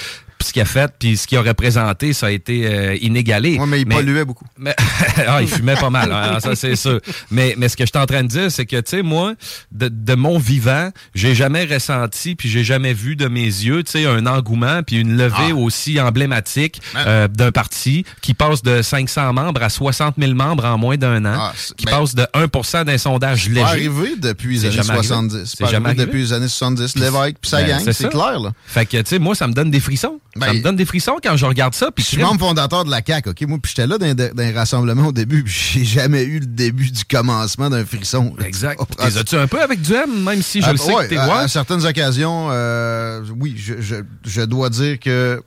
Puis 0.43 0.49
ce 0.49 0.53
qu'il 0.53 0.63
a 0.63 0.65
fait, 0.67 0.93
puis 0.99 1.17
ce 1.17 1.27
qu'il 1.27 1.39
a 1.39 1.43
représenté, 1.43 2.13
ça 2.13 2.27
a 2.27 2.31
été 2.31 2.67
euh, 2.67 2.97
inégalé. 3.01 3.59
Ouais, 3.59 3.67
mais 3.67 3.81
il 3.81 3.87
polluait 3.87 4.25
beaucoup. 4.25 4.45
Mais, 4.59 4.75
ah, 5.29 5.41
il 5.41 5.49
fumait 5.49 5.77
pas 5.77 5.91
mal, 5.91 6.11
hein, 6.13 6.41
ça 6.41 6.55
c'est 6.57 6.75
sûr. 6.77 7.01
Mais, 7.31 7.55
mais 7.57 7.69
ce 7.69 7.77
que 7.77 7.85
je 7.85 7.91
suis 7.95 7.99
en 8.03 8.07
train 8.07 8.23
de 8.23 8.29
dire, 8.29 8.51
c'est 8.51 8.67
que, 8.67 8.77
tu 8.77 8.91
sais, 8.91 9.03
moi, 9.03 9.35
de, 9.71 9.89
de 9.89 10.15
mon 10.15 10.39
vivant, 10.39 10.91
j'ai 11.15 11.35
jamais 11.35 11.65
ressenti, 11.65 12.35
puis 12.35 12.49
j'ai 12.49 12.65
jamais 12.65 12.93
vu 12.93 13.15
de 13.17 13.29
mes 13.29 13.45
yeux, 13.45 13.83
tu 13.85 13.93
sais, 13.93 14.07
un 14.07 14.27
engouement, 14.27 14.83
puis 14.83 14.97
une 14.97 15.17
levée 15.17 15.33
Ah. 15.51 15.55
aussi 15.55 16.01
emblématique 16.01 16.81
euh, 16.97 17.29
d'un 17.29 17.53
parti 17.53 18.05
qui 18.21 18.35
passe 18.35 18.63
de 18.63 18.83
500 18.83 19.33
membres 19.33 19.63
à 19.63 19.69
60 19.69 20.15
000 20.19 20.35
membres 20.35 20.65
en 20.65 20.77
moins 20.79 20.97
d'un 20.97 21.25
an, 21.25 21.37
Ah, 21.39 21.53
c'est- 21.57 21.75
qui 21.77 21.85
ben- 21.87 21.93
passe 22.01 22.15
de 22.15 22.27
1% 22.35 22.85
d'un 22.85 22.99
sondage 22.99 23.45
C'est 23.45 23.49
léger. 23.51 23.61
pas 23.63 23.69
arrivé 23.69 24.15
depuis 24.19 24.55
les 24.55 24.61
C'est 24.61 24.67
années 24.67 24.77
jamais 24.77 24.91
arrivé. 24.91 25.07
70. 25.07 25.45
C'est 25.45 25.57
C'est 25.65 25.71
jamais 25.71 25.89
arrivé 25.91 26.07
depuis 26.07 26.21
les 26.23 26.33
années 26.33 26.49
70. 26.49 26.97
L'évêque, 26.97 27.37
puis 27.41 27.51
sa 27.51 27.59
Ben, 27.63 27.69
gang, 27.69 27.81
c'est 27.85 27.93
c'est 27.93 28.03
ça. 28.05 28.09
clair, 28.09 28.41
là. 28.41 28.53
Fait 28.67 28.87
que, 28.87 28.97
tu 28.99 29.03
sais, 29.07 29.19
moi, 29.19 29.35
ça 29.35 29.47
me 29.47 29.53
donne 29.53 29.71
des 29.71 29.81
frissons. 29.81 30.19
Ça 30.35 30.47
Ben, 30.47 30.55
me 30.57 30.63
donne 30.63 30.77
des 30.77 30.85
frissons 30.87 31.17
quand 31.23 31.37
je 31.37 31.45
regarde 31.45 31.75
ça. 31.75 31.91
Puis 31.91 32.03
Je 32.05 32.09
suis 32.11 32.19
membre 32.23 32.41
fondateur 32.41 32.85
de 32.85 32.91
la 32.91 33.01
CAQ, 33.07 33.31
OK? 33.31 33.43
Moi, 33.43 33.59
puis 33.63 33.73
j'étais 33.77 33.87
là 33.87 33.99
dans, 33.99 34.07
un- 34.07 34.15
dans 34.15 34.55
rassemblement 34.55 35.09
au 35.09 35.13
début, 35.13 35.43
puis 35.45 35.53
j'ai 35.55 35.85
jamais 35.85 36.23
eu 36.25 36.41
le 36.41 36.47
début 36.47 36.91
du 36.91 37.05
commencement 37.05 37.69
d'un 37.69 37.85
frisson. 37.85 38.35
Exact. 38.45 38.81
Les 39.05 39.19
as-tu 39.19 39.37
un 39.37 39.47
peu 39.47 39.61
avec 39.61 39.83
du 39.83 39.93
M, 39.93 40.23
même 40.25 40.43
si 40.43 40.61
je 40.63 40.67
ah, 40.67 40.73
le 40.73 40.79
sais 40.79 40.95
ouais, 40.95 41.05
que 41.05 41.11
t'es 41.11 41.17
à, 41.19 41.35
à 41.37 41.49
certaines 41.49 41.85
occasions, 41.85 42.49
euh, 42.51 43.23
oui, 43.39 43.55
je, 43.59 43.75
je, 43.81 43.97
je 44.25 44.43
dois 44.43 44.71
dire 44.71 44.99
que 44.99 45.43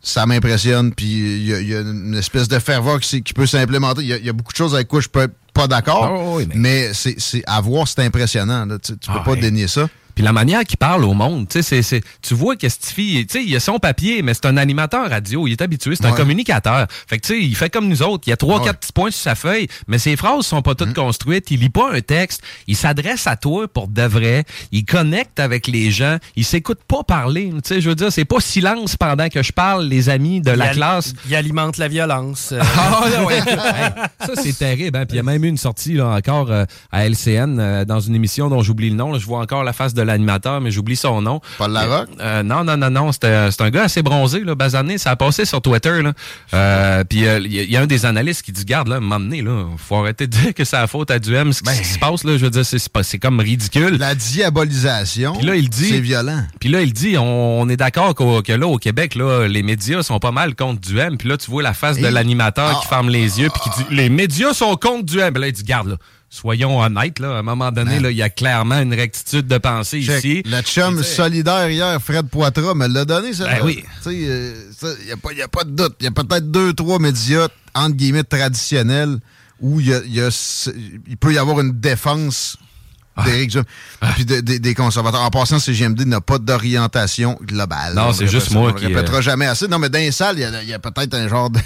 ça 0.00 0.24
m'impressionne, 0.26 0.94
puis 0.94 1.06
il 1.06 1.46
y, 1.48 1.54
a- 1.54 1.60
il 1.60 1.68
y 1.68 1.74
a 1.74 1.80
une 1.80 2.14
espèce 2.14 2.46
de 2.46 2.58
ferveur 2.60 3.00
qui, 3.00 3.22
qui 3.22 3.34
peut 3.34 3.46
s'implémenter. 3.46 4.02
Il 4.02 4.08
y, 4.08 4.12
a- 4.12 4.18
il 4.18 4.24
y 4.24 4.28
a 4.28 4.32
beaucoup 4.32 4.52
de 4.52 4.56
choses 4.58 4.74
avec 4.74 4.86
quoi 4.86 5.00
je 5.00 5.08
peux 5.08 5.22
être 5.22 5.34
pas 5.52 5.66
d'accord, 5.66 6.04
Ah, 6.04 6.34
oui, 6.36 6.46
mais- 6.54 6.88
mais, 6.92 6.92
c'est 6.94 7.42
à 7.46 7.60
voir, 7.60 7.88
c'est 7.88 8.02
impressionnant. 8.04 8.64
là. 8.64 8.78
Tu, 8.78 8.96
tu 8.96 9.10
peux 9.10 9.18
Ah, 9.20 9.24
pas 9.24 9.32
ouais. 9.32 9.40
dénier 9.40 9.66
ça. 9.66 9.88
Puis 10.18 10.24
la 10.24 10.32
manière 10.32 10.64
qu'il 10.64 10.78
parle 10.78 11.04
au 11.04 11.14
monde, 11.14 11.46
tu 11.48 11.62
sais, 11.62 11.80
c'est- 11.80 12.00
tu 12.22 12.34
vois 12.34 12.56
que 12.56 12.68
cette 12.68 12.86
fille, 12.86 13.24
tu 13.24 13.38
sais, 13.38 13.44
il 13.46 13.54
a 13.54 13.60
son 13.60 13.78
papier, 13.78 14.20
mais 14.22 14.34
c'est 14.34 14.46
un 14.46 14.56
animateur 14.56 15.08
radio, 15.08 15.46
il 15.46 15.52
est 15.52 15.62
habitué, 15.62 15.94
c'est 15.94 16.06
un 16.06 16.10
communicateur. 16.10 16.88
Fait 17.06 17.18
que 17.18 17.26
tu 17.28 17.34
sais, 17.34 17.40
il 17.40 17.54
fait 17.54 17.70
comme 17.70 17.86
nous 17.86 18.02
autres, 18.02 18.24
il 18.26 18.30
y 18.30 18.32
a 18.32 18.36
trois, 18.36 18.60
quatre 18.64 18.80
petits 18.80 18.92
points 18.92 19.12
sur 19.12 19.20
sa 19.22 19.36
feuille, 19.36 19.68
mais 19.86 19.98
ses 19.98 20.16
phrases 20.16 20.44
sont 20.44 20.60
pas 20.60 20.74
toutes 20.74 20.92
construites, 20.92 21.52
il 21.52 21.60
lit 21.60 21.68
pas 21.68 21.92
un 21.92 22.00
texte, 22.00 22.42
il 22.66 22.74
s'adresse 22.74 23.28
à 23.28 23.36
toi 23.36 23.68
pour 23.68 23.86
de 23.86 24.02
vrai, 24.02 24.42
il 24.72 24.84
connecte 24.84 25.38
avec 25.38 25.68
les 25.68 25.92
gens, 25.92 26.16
il 26.34 26.44
s'écoute 26.44 26.80
pas 26.88 27.04
parler, 27.04 27.50
tu 27.52 27.60
sais, 27.62 27.80
je 27.80 27.88
veux 27.88 27.94
dire, 27.94 28.10
c'est 28.10 28.24
pas 28.24 28.40
silence 28.40 28.96
pendant 28.96 29.28
que 29.28 29.44
je 29.44 29.52
parle, 29.52 29.84
les 29.86 30.08
amis 30.08 30.40
de 30.40 30.50
Il 30.50 30.56
la 30.56 30.70
al- 30.70 30.74
classe. 30.74 31.14
Il 31.28 31.36
alimente 31.36 31.76
la 31.76 31.86
violence. 31.86 32.48
euh, 32.50 32.60
Ah, 32.76 33.24
ouais. 33.24 33.38
Hey, 33.46 33.92
ça, 34.26 34.32
c'est 34.42 34.58
terrible. 34.58 34.98
Hein? 34.98 35.06
Puis 35.06 35.14
il 35.14 35.18
y 35.18 35.20
a 35.20 35.22
même 35.22 35.44
eu 35.44 35.48
une 35.48 35.56
sortie 35.58 35.94
là, 35.94 36.08
encore 36.08 36.50
euh, 36.50 36.64
à 36.90 37.06
LCN 37.08 37.58
euh, 37.60 37.84
dans 37.84 38.00
une 38.00 38.16
émission 38.16 38.48
dont 38.48 38.62
j'oublie 38.62 38.90
le 38.90 38.96
nom. 38.96 39.12
là. 39.12 39.20
Je 39.20 39.26
vois 39.26 39.38
encore 39.38 39.62
la 39.62 39.72
face 39.72 39.94
de 39.94 40.07
l'animateur, 40.08 40.60
mais 40.60 40.70
j'oublie 40.70 40.96
son 40.96 41.22
nom. 41.22 41.40
Paul 41.58 41.70
Larocque? 41.72 42.08
Euh, 42.20 42.42
non, 42.42 42.64
non, 42.64 42.76
non, 42.76 42.90
non. 42.90 43.12
C'était 43.12 43.50
c'est 43.50 43.62
un 43.62 43.70
gars 43.70 43.84
assez 43.84 44.02
bronzé, 44.02 44.40
là, 44.40 44.54
basané. 44.54 44.98
Ça 44.98 45.12
a 45.12 45.16
passé 45.16 45.44
sur 45.44 45.62
Twitter. 45.62 46.02
Là. 46.02 46.12
Euh, 46.54 47.04
puis 47.04 47.26
euh, 47.26 47.38
il 47.44 47.52
y, 47.54 47.58
a- 47.60 47.62
il 47.62 47.70
y 47.70 47.76
a 47.76 47.80
un 47.82 47.86
des 47.86 48.04
analystes 48.06 48.42
qui 48.42 48.52
dit 48.52 48.64
Garde, 48.64 48.88
là, 48.88 48.98
donné, 49.00 49.42
là, 49.42 49.64
faut 49.76 49.96
arrêter 49.96 50.26
de 50.26 50.32
dire 50.36 50.54
que 50.54 50.64
c'est 50.64 50.76
la 50.76 50.86
faute 50.86 51.10
à 51.10 51.18
Duhem. 51.18 51.52
Ce 51.52 51.60
qui 51.60 51.66
Ben. 51.66 51.84
se 51.84 51.98
passe, 51.98 52.24
là, 52.24 52.36
je 52.36 52.44
veux 52.44 52.50
dire, 52.50 52.64
c'est- 52.66 53.18
comme 53.18 53.40
ridicule. 53.40 53.96
La 53.98 54.14
diabolisation, 54.14 55.34
Puis 55.36 55.46
là, 55.46 55.54
il 55.56 55.68
dit- 55.68 55.88
c'est 55.90 56.00
violent. 56.00 56.42
Puis 56.60 56.68
là, 56.68 56.82
il 56.82 56.92
dit, 56.92 57.16
on, 57.18 57.60
on 57.60 57.68
est 57.68 57.76
d'accord 57.76 58.14
que 58.14 58.52
là, 58.52 58.66
au 58.66 58.78
Québec, 58.78 59.14
là, 59.14 59.46
les 59.46 59.62
médias 59.62 60.02
sont 60.02 60.18
pas 60.18 60.30
mal 60.32 60.54
contre 60.54 60.80
Duhem. 60.80 61.16
Puis 61.18 61.28
là, 61.28 61.36
tu 61.36 61.50
vois 61.50 61.62
la 61.62 61.74
face 61.74 61.98
de 61.98 62.06
l'animateur 62.08 62.80
qui 62.80 62.86
Ah. 62.86 62.88
ferme 62.88 63.08
les 63.10 63.40
yeux 63.40 63.48
puis 63.52 63.62
qui 63.62 63.70
dit, 63.82 63.94
les 63.94 64.08
médias 64.08 64.52
sont 64.54 64.74
contre 64.76 65.04
Duhem. 65.04 65.34
Là, 65.34 65.46
il 65.48 65.52
dit, 65.52 65.62
garde, 65.64 65.88
là, 65.88 65.96
soyons 66.30 66.80
honnêtes, 66.80 67.18
là, 67.18 67.36
à 67.36 67.38
un 67.38 67.42
moment 67.42 67.72
donné, 67.72 68.00
là, 68.00 68.10
il 68.10 68.16
y 68.16 68.22
a 68.22 68.28
clairement 68.30 68.80
une 68.80 68.94
rectitude 68.94 69.46
de 69.46 69.58
pensée 69.58 70.02
Check. 70.02 70.18
ici. 70.24 70.42
Le 70.44 70.60
chum 70.62 71.02
solidaire 71.02 71.70
hier, 71.70 72.00
Fred 72.02 72.28
Poitras, 72.28 72.74
me 72.74 72.86
l'a 72.86 73.04
donné, 73.04 73.32
ça. 73.32 73.46
Ben 73.46 73.60
oui. 73.64 73.84
Il 74.06 74.12
n'y 75.06 75.12
a, 75.12 75.16
pas- 75.16 75.32
y 75.32 75.42
a 75.42 75.48
pas 75.48 75.64
de 75.64 75.70
doute. 75.70 75.96
Il 76.00 76.04
y 76.04 76.06
a 76.08 76.10
peut-être 76.10 76.50
deux, 76.50 76.72
trois 76.74 76.98
médias, 76.98 77.48
entre 77.74 77.96
guillemets, 77.96 78.24
traditionnels, 78.24 79.18
où 79.60 79.80
a, 79.80 79.96
a 79.96 80.30
il 81.08 81.16
peut 81.16 81.32
y 81.32 81.38
avoir 81.38 81.60
une 81.60 81.72
défense 81.80 82.56
d'Éric 83.24 83.50
Duhem. 83.50 83.64
Puis 84.14 84.24
de- 84.24 84.40
de- 84.40 84.58
des 84.58 84.74
conservateurs. 84.74 85.22
En 85.22 85.30
passant, 85.30 85.58
CGMD 85.58 86.04
n'a 86.04 86.20
pas 86.20 86.38
d'orientation 86.38 87.38
globale. 87.42 87.94
Non, 87.94 88.08
On 88.08 88.12
c'est 88.12 88.26
juste 88.28 88.50
moi 88.52 88.70
on 88.70 88.74
qui, 88.74 88.86
répétera 88.86 89.18
euh, 89.18 89.22
jamais 89.22 89.46
assez. 89.46 89.68
Non, 89.68 89.78
mais 89.78 89.88
dans 89.88 89.98
les 89.98 90.12
salles, 90.12 90.36
il 90.38 90.68
y 90.68 90.72
a, 90.72 90.76
a 90.76 90.78
peut-être 90.78 91.14
un 91.14 91.28
genre 91.28 91.50
de- 91.50 91.58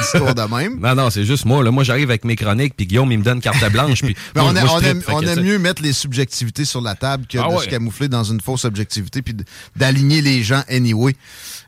d'histoire 0.00 0.34
de 0.34 0.42
même. 0.42 0.78
Non, 0.88 0.94
non, 0.94 1.10
c'est 1.10 1.24
juste 1.24 1.44
moi. 1.44 1.62
Là, 1.62 1.70
moi, 1.70 1.84
j'arrive 1.84 2.08
avec 2.10 2.24
mes 2.24 2.36
chroniques, 2.36 2.74
puis 2.76 2.86
Guillaume, 2.86 3.10
il 3.12 3.18
me 3.18 3.24
donne 3.24 3.40
carte 3.40 3.64
blanche. 3.70 4.02
Puis 4.02 4.16
Mais 4.34 4.42
moi, 4.42 4.50
on, 4.52 4.56
a- 4.56 4.64
on 4.64 4.80
aime, 4.80 5.02
on 5.08 5.42
mieux 5.42 5.58
mettre 5.58 5.82
les 5.82 5.92
subjectivités 5.92 6.64
sur 6.64 6.80
la 6.80 6.94
table 6.94 7.26
que 7.26 7.38
Ah 7.38 7.48
de 7.48 7.54
ouais. 7.54 7.64
se 7.64 7.68
camoufler 7.70 8.08
dans 8.08 8.24
une 8.24 8.40
fausse 8.40 8.64
objectivité 8.64 9.22
puis 9.22 9.34
d'aligner 9.76 10.20
les 10.22 10.42
gens 10.42 10.62
anyway. 10.68 11.14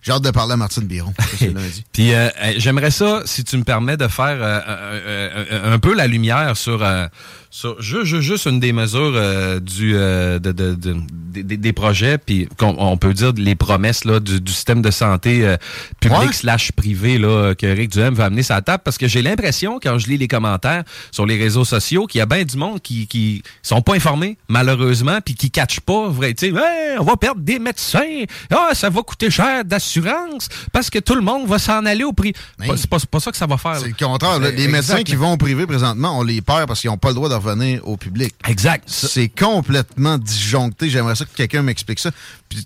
J'ai 0.02 0.12
hâte 0.12 0.22
de 0.22 0.30
parler 0.30 0.54
à 0.54 0.56
Martine 0.56 0.84
Biron. 0.84 1.12
Puis 1.92 2.14
euh, 2.14 2.28
euh, 2.42 2.52
j'aimerais 2.56 2.90
ça, 2.90 3.20
si 3.26 3.44
tu 3.44 3.58
me 3.58 3.64
permets, 3.64 3.98
de 3.98 4.08
faire 4.08 4.38
euh, 4.40 4.60
euh, 4.66 5.46
euh, 5.52 5.74
un 5.74 5.78
peu 5.78 5.94
la 5.94 6.06
lumière 6.06 6.56
sur, 6.56 6.82
euh, 6.82 7.06
sur 7.52 7.80
ju- 7.82 8.04
ju- 8.06 8.22
juste 8.22 8.46
une 8.46 8.60
des 8.60 8.72
mesures 8.72 9.12
euh, 9.16 9.58
du 9.58 9.96
euh, 9.96 10.38
de, 10.38 10.52
de- 10.52 10.74
de- 10.74 10.96
des- 11.42 11.56
des, 11.56 11.72
projets, 11.72 12.16
puis 12.18 12.48
qu'on- 12.56 12.76
on 12.78 12.96
peut 12.96 13.12
dire 13.12 13.32
les 13.36 13.56
promesses 13.56 14.04
là, 14.04 14.20
du, 14.20 14.40
du 14.40 14.52
système 14.52 14.82
de 14.82 14.90
santé 14.92 15.44
euh, 15.46 15.56
public 16.00 16.18
Ouais. 16.20 16.32
slash 16.32 16.70
privé 16.72 17.18
là, 17.18 17.54
que 17.56 17.66
Eric 17.66 17.90
Duhem 17.90 18.14
va 18.14 18.26
amener 18.26 18.42
la 18.48 18.62
table, 18.62 18.82
parce 18.84 18.98
que 18.98 19.08
j'ai 19.08 19.20
l'impression, 19.22 19.80
quand 19.82 19.98
je 19.98 20.06
lis 20.08 20.16
les 20.16 20.28
commentaires 20.28 20.84
sur 21.10 21.26
les 21.26 21.36
réseaux 21.36 21.64
sociaux, 21.64 22.06
qu'il 22.06 22.20
y 22.20 22.22
a 22.22 22.26
bien 22.26 22.44
du 22.44 22.56
monde 22.56 22.80
qui, 22.82 23.06
qui 23.08 23.42
sont 23.62 23.82
pas 23.82 23.94
informés, 23.94 24.36
malheureusement, 24.48 25.18
puis 25.24 25.34
qui 25.34 25.50
catchent 25.50 25.80
pas, 25.80 26.08
vrai, 26.08 26.34
tu 26.34 26.50
sais, 26.50 26.54
Hey, 26.56 26.98
on 27.00 27.04
va 27.04 27.16
perdre 27.16 27.40
des 27.40 27.58
médecins, 27.58 28.24
ah, 28.52 28.70
ça 28.74 28.90
va 28.90 29.02
coûter 29.02 29.30
cher 29.30 29.64
d'assurance, 29.64 30.48
parce 30.72 30.88
que 30.90 30.98
tout 31.00 31.14
le 31.14 31.22
monde 31.22 31.48
va 31.48 31.58
s'en 31.58 31.84
aller 31.86 32.04
au 32.04 32.12
prix. 32.12 32.32
C'est 32.76 32.88
pas, 32.88 32.98
c'est 32.98 33.10
pas 33.10 33.20
ça 33.20 33.30
que 33.32 33.36
ça 33.36 33.46
va 33.46 33.56
faire. 33.56 33.76
C'est 33.78 33.88
le 33.88 33.94
contraire. 34.06 34.38
là. 34.38 34.50
Les 34.52 34.68
médecins 34.68 35.02
qui 35.02 35.16
vont 35.16 35.32
au 35.32 35.36
privé 35.36 35.66
présentement, 35.66 36.18
on 36.18 36.22
les 36.22 36.40
perd 36.42 36.66
parce 36.66 36.80
qu'ils 36.80 36.90
n'ont 36.90 36.98
pas 36.98 37.08
le 37.08 37.14
droit 37.14 37.28
de 37.28 37.34
au 37.82 37.96
public. 37.96 38.34
Exact. 38.48 38.84
C'est 38.86 39.28
complètement 39.28 40.18
disjoncté. 40.18 40.88
J'aimerais 40.90 41.14
ça 41.14 41.24
que 41.24 41.34
quelqu'un 41.34 41.62
m'explique 41.62 41.98
ça. 41.98 42.10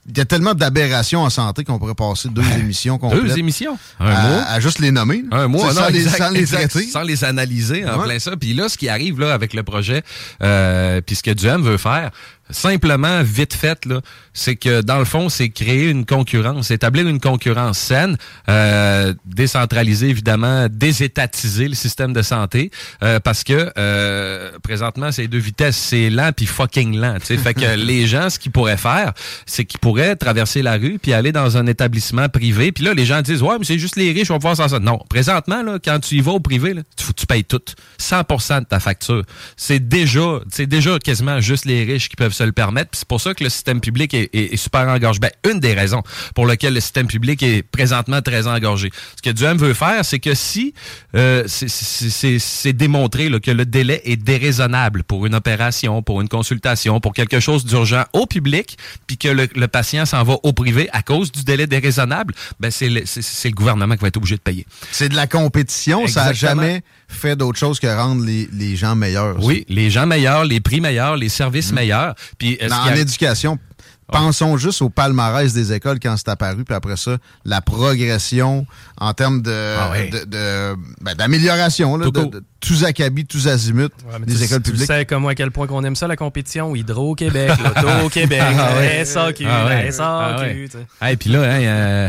Il 0.08 0.16
y 0.16 0.20
a 0.20 0.24
tellement 0.24 0.54
d'aberrations 0.54 1.22
en 1.22 1.30
santé 1.30 1.62
qu'on 1.64 1.78
pourrait 1.78 1.94
passer 1.94 2.28
deux 2.30 2.42
émissions 2.58 2.96
complètes 2.98 3.22
Deux 3.22 3.38
émissions? 3.38 3.78
Un 4.00 4.06
à, 4.10 4.22
mois. 4.28 4.42
à 4.44 4.60
juste 4.60 4.78
les 4.78 4.90
nommer. 4.90 5.24
Un 5.30 5.46
mois, 5.48 5.72
non, 5.74 5.80
sans, 5.82 5.88
les, 5.90 6.02
exact, 6.04 6.18
sans 6.18 6.30
les 6.30 6.46
traiter. 6.46 6.82
sans 6.86 7.02
les 7.02 7.24
analyser 7.24 7.84
en 7.86 7.98
Ouais. 7.98 8.04
plein 8.06 8.18
ça. 8.18 8.36
Puis 8.36 8.54
là, 8.54 8.68
ce 8.68 8.78
qui 8.78 8.88
arrive 8.88 9.20
là 9.20 9.34
avec 9.34 9.52
le 9.54 9.62
projet, 9.62 10.02
euh, 10.42 11.00
puis 11.00 11.16
ce 11.16 11.22
que 11.22 11.30
Duhem 11.32 11.62
veut 11.62 11.76
faire, 11.78 12.10
simplement, 12.50 13.22
vite 13.22 13.54
fait, 13.54 13.84
là, 13.86 14.00
c'est 14.34 14.56
que 14.56 14.82
dans 14.82 14.98
le 14.98 15.04
fond, 15.06 15.28
c'est 15.30 15.48
créer 15.48 15.88
une 15.88 16.04
concurrence, 16.04 16.70
établir 16.70 17.06
une 17.08 17.20
concurrence 17.20 17.78
saine, 17.78 18.16
euh, 18.50 19.14
décentraliser 19.24 20.08
évidemment, 20.08 20.66
désétatiser 20.70 21.68
le 21.68 21.74
système 21.74 22.12
de 22.12 22.20
santé, 22.22 22.70
euh, 23.02 23.18
parce 23.20 23.44
que 23.44 23.72
euh, 23.78 24.50
présentement, 24.62 25.10
c'est 25.12 25.26
deux 25.26 25.38
vitesses, 25.38 25.76
c'est 25.76 26.10
lent 26.10 26.32
puis 26.36 26.46
fucking 26.46 26.96
lent. 26.98 27.16
tu 27.20 27.26
sais. 27.26 27.36
Fait 27.38 27.54
que 27.54 27.74
les 27.76 28.06
gens, 28.06 28.28
ce 28.30 28.38
qu'ils 28.38 28.52
pourraient 28.52 28.76
faire, 28.76 29.12
c'est 29.46 29.64
qu'ils 29.74 29.80
pourraient 29.80 30.14
traverser 30.14 30.62
la 30.62 30.74
rue 30.76 30.98
puis 31.02 31.12
aller 31.12 31.32
dans 31.32 31.56
un 31.56 31.66
établissement 31.66 32.28
privé. 32.28 32.70
Puis 32.70 32.84
là, 32.84 32.94
les 32.94 33.04
gens 33.04 33.20
disent, 33.22 33.42
ouais, 33.42 33.56
mais 33.58 33.64
c'est 33.64 33.78
juste 33.78 33.96
les 33.96 34.12
riches, 34.12 34.30
on 34.30 34.34
va 34.34 34.38
pouvoir 34.38 34.56
s'en 34.56 34.68
sortir. 34.68 34.80
Non, 34.80 34.98
présentement, 35.10 35.62
là, 35.64 35.78
quand 35.84 35.98
tu 35.98 36.14
y 36.16 36.20
vas 36.20 36.32
au 36.32 36.40
privé, 36.40 36.74
là, 36.74 36.82
tu, 37.16 37.26
payes 37.26 37.42
tout, 37.44 37.60
100% 38.00 38.60
de 38.60 38.64
ta 38.66 38.78
facture. 38.78 39.24
C'est 39.56 39.80
déjà, 39.88 40.38
c'est 40.50 40.66
déjà 40.66 40.98
quasiment 41.00 41.40
juste 41.40 41.64
les 41.64 41.82
riches 41.84 42.08
qui 42.08 42.14
peuvent 42.16 42.32
se 42.32 42.44
le 42.44 42.52
permettre. 42.52 42.90
C'est 42.92 43.08
pour 43.08 43.20
ça 43.20 43.34
que 43.34 43.42
le 43.42 43.50
système 43.50 43.80
public 43.80 44.14
est, 44.14 44.30
est- 44.32 44.54
est 44.54 44.56
super 44.56 44.82
engorgé. 44.88 45.18
Ben, 45.18 45.30
une 45.50 45.58
des 45.58 45.74
raisons 45.74 46.02
pour 46.36 46.46
lesquelles 46.46 46.74
le 46.74 46.80
système 46.80 47.08
public 47.08 47.42
est 47.42 47.62
présentement 47.62 48.22
très 48.22 48.46
engorgé. 48.46 48.90
Ce 49.16 49.22
que 49.22 49.30
Duhem 49.34 49.58
veut 49.58 49.74
faire, 49.74 50.04
c'est 50.04 50.20
que 50.20 50.34
si 50.34 50.72
euh, 51.16 51.44
c'est 51.48 52.72
démontré 52.72 53.28
là, 53.28 53.40
que 53.40 53.50
le 53.50 53.64
délai 53.66 54.00
est 54.04 54.16
déraisonnable 54.16 55.02
pour 55.04 55.26
une 55.26 55.34
opération, 55.34 56.02
pour 56.02 56.20
une 56.20 56.28
consultation, 56.28 57.00
pour 57.00 57.12
quelque 57.12 57.40
chose 57.40 57.64
d'urgent 57.64 58.04
au 58.12 58.26
public, 58.26 58.76
puis 59.06 59.16
que 59.18 59.28
le, 59.28 59.48
le 59.54 59.63
patient 59.66 60.06
s'en 60.06 60.22
va 60.22 60.36
au 60.42 60.52
privé 60.52 60.88
à 60.92 61.02
cause 61.02 61.32
du 61.32 61.44
délai 61.44 61.66
déraisonnable, 61.66 62.34
ben 62.60 62.70
c'est 62.70 62.88
le, 62.88 63.00
le 63.00 63.50
gouvernement 63.50 63.94
qui 63.94 64.02
va 64.02 64.08
être 64.08 64.16
obligé 64.16 64.36
de 64.36 64.40
payer. 64.40 64.66
C'est 64.90 65.08
de 65.08 65.16
la 65.16 65.26
compétition. 65.26 66.06
Ça 66.06 66.26
n'a 66.26 66.32
jamais 66.32 66.82
fait 67.08 67.36
d'autre 67.36 67.58
chose 67.58 67.78
que 67.80 67.86
rendre 67.86 68.24
les, 68.24 68.48
les 68.52 68.76
gens 68.76 68.94
meilleurs. 68.94 69.42
Oui, 69.42 69.64
les 69.68 69.90
gens 69.90 70.06
meilleurs, 70.06 70.44
les 70.44 70.60
prix 70.60 70.80
meilleurs, 70.80 71.16
les 71.16 71.28
services 71.28 71.72
meilleurs. 71.72 72.14
Puis 72.38 72.58
en 72.62 72.70
a- 72.70 72.96
éducation, 72.96 73.58
pensons 74.06 74.56
juste 74.56 74.82
au 74.82 74.90
palmarès 74.90 75.52
des 75.52 75.72
écoles 75.72 75.98
quand 76.00 76.16
c'est 76.16 76.28
apparu, 76.28 76.64
puis 76.64 76.74
après 76.74 76.96
ça, 76.96 77.16
la 77.44 77.60
progression 77.60 78.66
en 79.00 79.14
termes 79.14 79.42
de, 79.42 79.74
Ah 79.78 79.90
ouais. 79.90 80.08
de- 80.08 80.24
de- 80.24 80.76
ben, 81.00 81.14
d'amélioration, 81.14 81.96
là, 81.96 82.06
Tout 82.06 82.10
de, 82.12 82.24
de 82.24 82.44
tous 82.60 82.84
acabits, 82.84 83.24
tous 83.26 83.46
azimuts, 83.48 83.82
Ouais, 84.06 84.18
des 84.26 84.34
tu, 84.34 84.42
écoles 84.44 84.62
tu 84.62 84.70
publiques. 84.72 84.86
sais 84.86 85.04
comme 85.04 85.22
moi 85.22 85.32
à 85.32 85.34
quel 85.34 85.50
point 85.50 85.66
qu'on 85.66 85.84
aime 85.84 85.96
ça 85.96 86.06
la 86.06 86.16
compétition. 86.16 86.74
Hydro-Québec, 86.74 87.50
L'Auto-Québec, 87.82 88.40
Ah 88.42 88.76
ouais. 88.76 89.04
SAQ, 89.04 89.44
Ah 89.48 89.66
ouais. 89.66 89.90
SAQ. 89.90 90.02
Ah 90.02 90.40
ouais. 90.40 90.68
tu 90.70 90.78
sais. 90.78 90.86
Hey, 91.00 91.16
puis 91.16 91.30
là, 91.30 91.40
hein, 91.42 91.60
euh, 91.62 92.08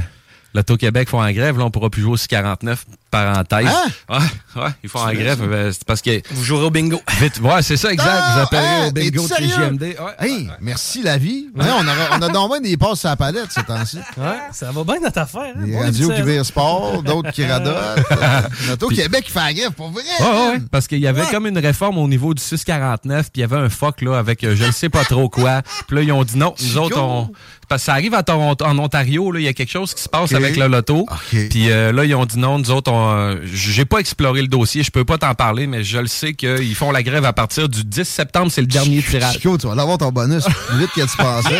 l'Auto-Québec 0.53 1.09
font 1.09 1.21
en 1.21 1.31
grève, 1.31 1.57
là, 1.57 1.65
on 1.65 1.71
pourra 1.71 1.89
plus 1.89 2.01
jouer 2.01 2.13
au 2.13 2.27
49 2.27 2.85
parenthèse. 3.15 3.67
Hein? 3.67 4.19
Ouais, 4.55 4.61
ouais, 4.63 4.69
ils 4.83 4.89
font 4.89 4.99
en 4.99 5.13
grève. 5.13 5.39
euh, 5.41 5.71
C'est 5.71 5.83
parce 5.85 6.01
que. 6.01 6.21
Vous 6.31 6.43
jouerez 6.43 6.65
au 6.65 6.69
bingo. 6.71 7.01
Vite, 7.19 7.39
ouais, 7.41 7.61
c'est 7.61 7.77
ça, 7.77 7.91
exact. 7.91 8.09
Ah, 8.11 8.33
vous 8.35 8.41
appellerez 8.41 8.67
hein, 8.67 8.87
au 8.87 8.91
bingo 8.91 9.23
de? 9.27 9.35
TGMD. 9.35 9.81
Ouais, 9.83 9.95
Hey, 10.19 10.47
ouais, 10.47 10.53
merci 10.61 11.01
la 11.03 11.17
vie. 11.17 11.47
Ouais, 11.55 11.65
on, 11.77 11.87
a, 11.87 12.17
on 12.17 12.21
a 12.21 12.29
donc 12.29 12.51
bien 12.51 12.61
des 12.61 12.77
passes 12.77 13.05
à 13.05 13.09
la 13.09 13.15
palette 13.15 13.51
ces 13.51 13.63
temps-ci. 13.63 13.97
Ouais, 14.17 14.23
ça 14.51 14.71
va 14.71 14.83
bien 14.83 14.99
notre 15.01 15.19
affaire. 15.19 15.53
hein? 15.57 15.63
Des 15.65 15.71
Bon 15.71 15.79
radios 15.79 16.09
qui 16.11 16.21
virent 16.21 16.45
sport, 16.45 17.03
d'autres 17.03 17.31
qui 17.31 17.45
radotent. 17.45 17.75
Notre 18.67 18.85
au 18.85 18.89
Québec 18.89 19.25
qui 19.25 19.31
fait 19.31 19.39
la 19.39 19.53
grève, 19.53 19.71
pour 19.71 19.89
vrai. 19.91 20.03
Ouais, 20.19 20.25
ouais, 20.25 20.47
ouais, 20.53 20.61
parce 20.71 20.87
qu'il 20.87 20.99
y 20.99 21.07
avait 21.07 21.21
Ouais. 21.21 21.31
comme 21.31 21.47
une 21.47 21.57
réforme 21.57 21.97
au 21.97 22.07
niveau 22.07 22.33
du 22.33 22.41
649, 22.41 23.31
puis 23.31 23.31
il 23.35 23.41
y 23.41 23.43
avait 23.43 23.55
un 23.57 23.69
fuck 23.69 24.01
là 24.01 24.17
avec 24.17 24.43
euh, 24.43 24.55
je 24.55 24.63
ne 24.65 24.71
sais 24.71 24.89
pas 24.89 25.03
trop 25.03 25.29
quoi. 25.29 25.61
Puis 25.87 25.95
là 25.97 26.01
ils 26.03 26.11
ont 26.11 26.23
dit 26.23 26.37
non, 26.37 26.53
nous 26.61 26.77
autres 26.77 26.99
on 26.99 27.29
parce 27.67 27.81
que 27.81 27.85
ça 27.87 27.93
arrive 27.93 28.13
à 28.13 28.21
Toronto, 28.21 28.63
en 28.63 28.77
Ontario 28.77 29.31
là, 29.31 29.39
il 29.39 29.43
y 29.43 29.47
a 29.47 29.53
quelque 29.53 29.71
chose 29.71 29.93
qui 29.95 30.01
se 30.03 30.09
passe 30.09 30.33
avec 30.33 30.55
le 30.55 30.67
loto. 30.67 31.05
Puis 31.31 31.71
euh, 31.71 31.91
là 31.91 32.05
ils 32.05 32.13
ont 32.15 32.25
dit 32.25 32.37
non, 32.37 32.59
nous 32.59 32.69
autres 32.71 32.91
on 32.91 33.04
euh, 33.07 33.39
j'ai 33.45 33.85
pas 33.85 33.99
exploré 33.99 34.41
le 34.41 34.47
dossier, 34.47 34.83
je 34.83 34.91
peux 34.91 35.05
pas 35.05 35.17
t'en 35.17 35.33
parler 35.33 35.67
mais 35.67 35.83
je 35.83 35.97
le 35.97 36.07
sais 36.07 36.33
qu'ils 36.33 36.75
font 36.75 36.91
la 36.91 37.03
grève 37.03 37.25
à 37.25 37.33
partir 37.33 37.69
du 37.69 37.83
10 37.83 38.03
septembre, 38.03 38.51
c'est 38.51 38.61
le 38.61 38.67
dernier 38.67 39.01
tirage. 39.01 39.33
Chico, 39.33 39.57
tu 39.57 39.67
vas 39.67 39.75
l'avoir 39.75 39.97
ton 39.97 40.11
bonus 40.11 40.45
vite 40.73 40.91
que 40.95 41.01
tu 41.01 41.17
pensais. 41.17 41.59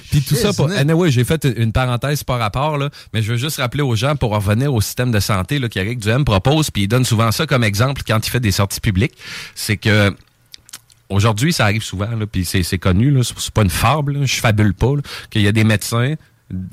Puis 0.10 0.22
tout 0.22 0.34
ça, 0.34 0.52
pour... 0.52 0.70
anyway, 0.70 1.10
j'ai 1.10 1.24
fait 1.24 1.46
une 1.56 1.72
parenthèse 1.72 2.24
par 2.24 2.38
rapport, 2.38 2.78
là, 2.78 2.90
mais 3.12 3.22
je 3.22 3.32
veux 3.32 3.38
juste 3.38 3.58
rappeler 3.58 3.82
aux 3.82 3.94
gens 3.94 4.16
pour 4.16 4.30
revenir 4.30 4.72
au 4.72 4.80
système 4.80 5.10
de 5.10 5.20
santé 5.20 5.60
qu'Éric 5.68 5.98
Duhem 5.98 6.24
propose, 6.24 6.70
puis 6.70 6.84
il 6.84 6.88
donne 6.88 7.04
souvent 7.04 7.32
ça 7.32 7.46
comme 7.46 7.64
exemple 7.64 8.02
quand 8.06 8.26
il 8.26 8.30
fait 8.30 8.40
des 8.40 8.52
sorties 8.52 8.80
publiques, 8.80 9.14
c'est 9.54 9.76
que 9.76 10.14
aujourd'hui, 11.08 11.52
ça 11.52 11.64
arrive 11.64 11.82
souvent, 11.82 12.08
puis 12.30 12.44
c'est 12.44 12.78
connu, 12.78 13.14
c'est 13.22 13.50
pas 13.50 13.62
une 13.62 13.70
fable, 13.70 14.26
je 14.26 14.40
fabule 14.40 14.74
pas, 14.74 14.92
qu'il 15.30 15.42
y 15.42 15.48
a 15.48 15.52
des 15.52 15.64
médecins 15.64 16.14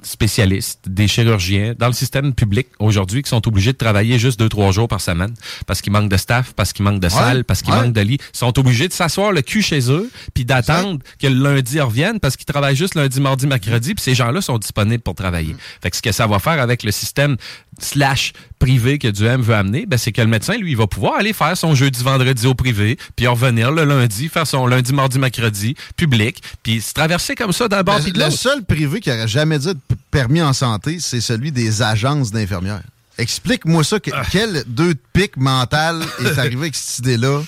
spécialistes, 0.03 0.79
des 0.87 1.07
chirurgiens 1.07 1.73
dans 1.77 1.87
le 1.87 1.93
système 1.93 2.33
public 2.33 2.67
aujourd'hui 2.79 3.21
qui 3.21 3.29
sont 3.29 3.45
obligés 3.47 3.73
de 3.73 3.77
travailler 3.77 4.17
juste 4.17 4.39
deux, 4.39 4.47
trois 4.47 4.71
jours 4.71 4.87
par 4.87 5.01
semaine 5.01 5.33
parce 5.67 5.81
qu'il 5.81 5.91
manque 5.91 6.09
de 6.09 6.17
staff, 6.17 6.53
parce 6.53 6.71
qu'il 6.71 6.85
manque 6.85 7.01
de 7.01 7.09
salles, 7.09 7.43
parce 7.43 7.61
qu'il 7.61 7.73
ouais. 7.73 7.81
manque 7.81 7.93
de 7.93 8.01
lits. 8.01 8.19
Ils 8.33 8.37
sont 8.37 8.57
obligés 8.57 8.87
de 8.87 8.93
s'asseoir 8.93 9.31
le 9.31 9.41
cul 9.41 9.61
chez 9.61 9.91
eux 9.91 10.09
puis 10.33 10.45
d'attendre 10.45 10.99
que 11.19 11.27
le 11.27 11.35
lundi 11.35 11.75
ils 11.75 11.81
reviennent 11.81 12.19
parce 12.19 12.37
qu'ils 12.37 12.45
travaillent 12.45 12.75
juste 12.75 12.95
lundi, 12.95 13.19
mardi, 13.19 13.47
mercredi 13.47 13.95
puis 13.95 14.03
ces 14.03 14.15
gens-là 14.15 14.41
sont 14.41 14.57
disponibles 14.57 15.03
pour 15.03 15.15
travailler. 15.15 15.55
Fait 15.81 15.89
que 15.89 15.97
ce 15.97 16.01
que 16.01 16.11
ça 16.11 16.25
va 16.25 16.39
faire 16.39 16.61
avec 16.61 16.83
le 16.83 16.91
système 16.91 17.35
slash 17.79 18.31
privé 18.65 18.97
que 18.99 19.07
Duhem 19.07 19.41
veut 19.41 19.53
amener, 19.55 19.85
ben, 19.85 19.97
c'est 19.97 20.11
que 20.11 20.21
le 20.21 20.27
médecin, 20.27 20.55
lui, 20.57 20.71
il 20.71 20.77
va 20.77 20.87
pouvoir 20.87 21.15
aller 21.15 21.33
faire 21.33 21.55
son 21.55 21.75
jeudi, 21.75 22.03
vendredi 22.03 22.47
au 22.47 22.55
privé, 22.55 22.97
puis 23.15 23.27
revenir 23.27 23.71
le 23.71 23.83
lundi, 23.83 24.27
faire 24.27 24.47
son 24.47 24.65
lundi, 24.67 24.91
mardi, 24.93 25.19
mercredi, 25.19 25.75
public, 25.95 26.41
puis 26.63 26.81
se 26.81 26.93
traverser 26.93 27.35
comme 27.35 27.51
ça 27.53 27.67
d'un 27.67 27.83
bord 27.83 27.97
puis 27.99 28.07
Le, 28.07 28.13
de 28.13 28.19
le 28.19 28.25
l'autre. 28.25 28.37
seul 28.37 28.63
privé 28.63 28.99
qui 29.01 29.11
aurait 29.11 29.27
jamais 29.27 29.59
dit 29.59 29.67
de 29.67 29.73
p- 29.73 29.95
permis 30.11 30.41
en 30.41 30.53
santé, 30.53 30.97
c'est 30.99 31.21
celui 31.21 31.51
des 31.51 31.81
agences 31.81 32.31
d'infirmières. 32.31 32.81
Explique-moi 33.17 33.83
ça. 33.83 33.99
que- 33.99 34.11
Ah. 34.13 34.23
Quel 34.31 34.63
deux 34.67 34.93
de 34.93 34.99
pique 35.13 35.37
mental 35.37 36.01
est 36.23 36.37
arrivé 36.37 36.55
avec 36.63 36.75
cette 36.75 36.99
idée-là? 36.99 37.41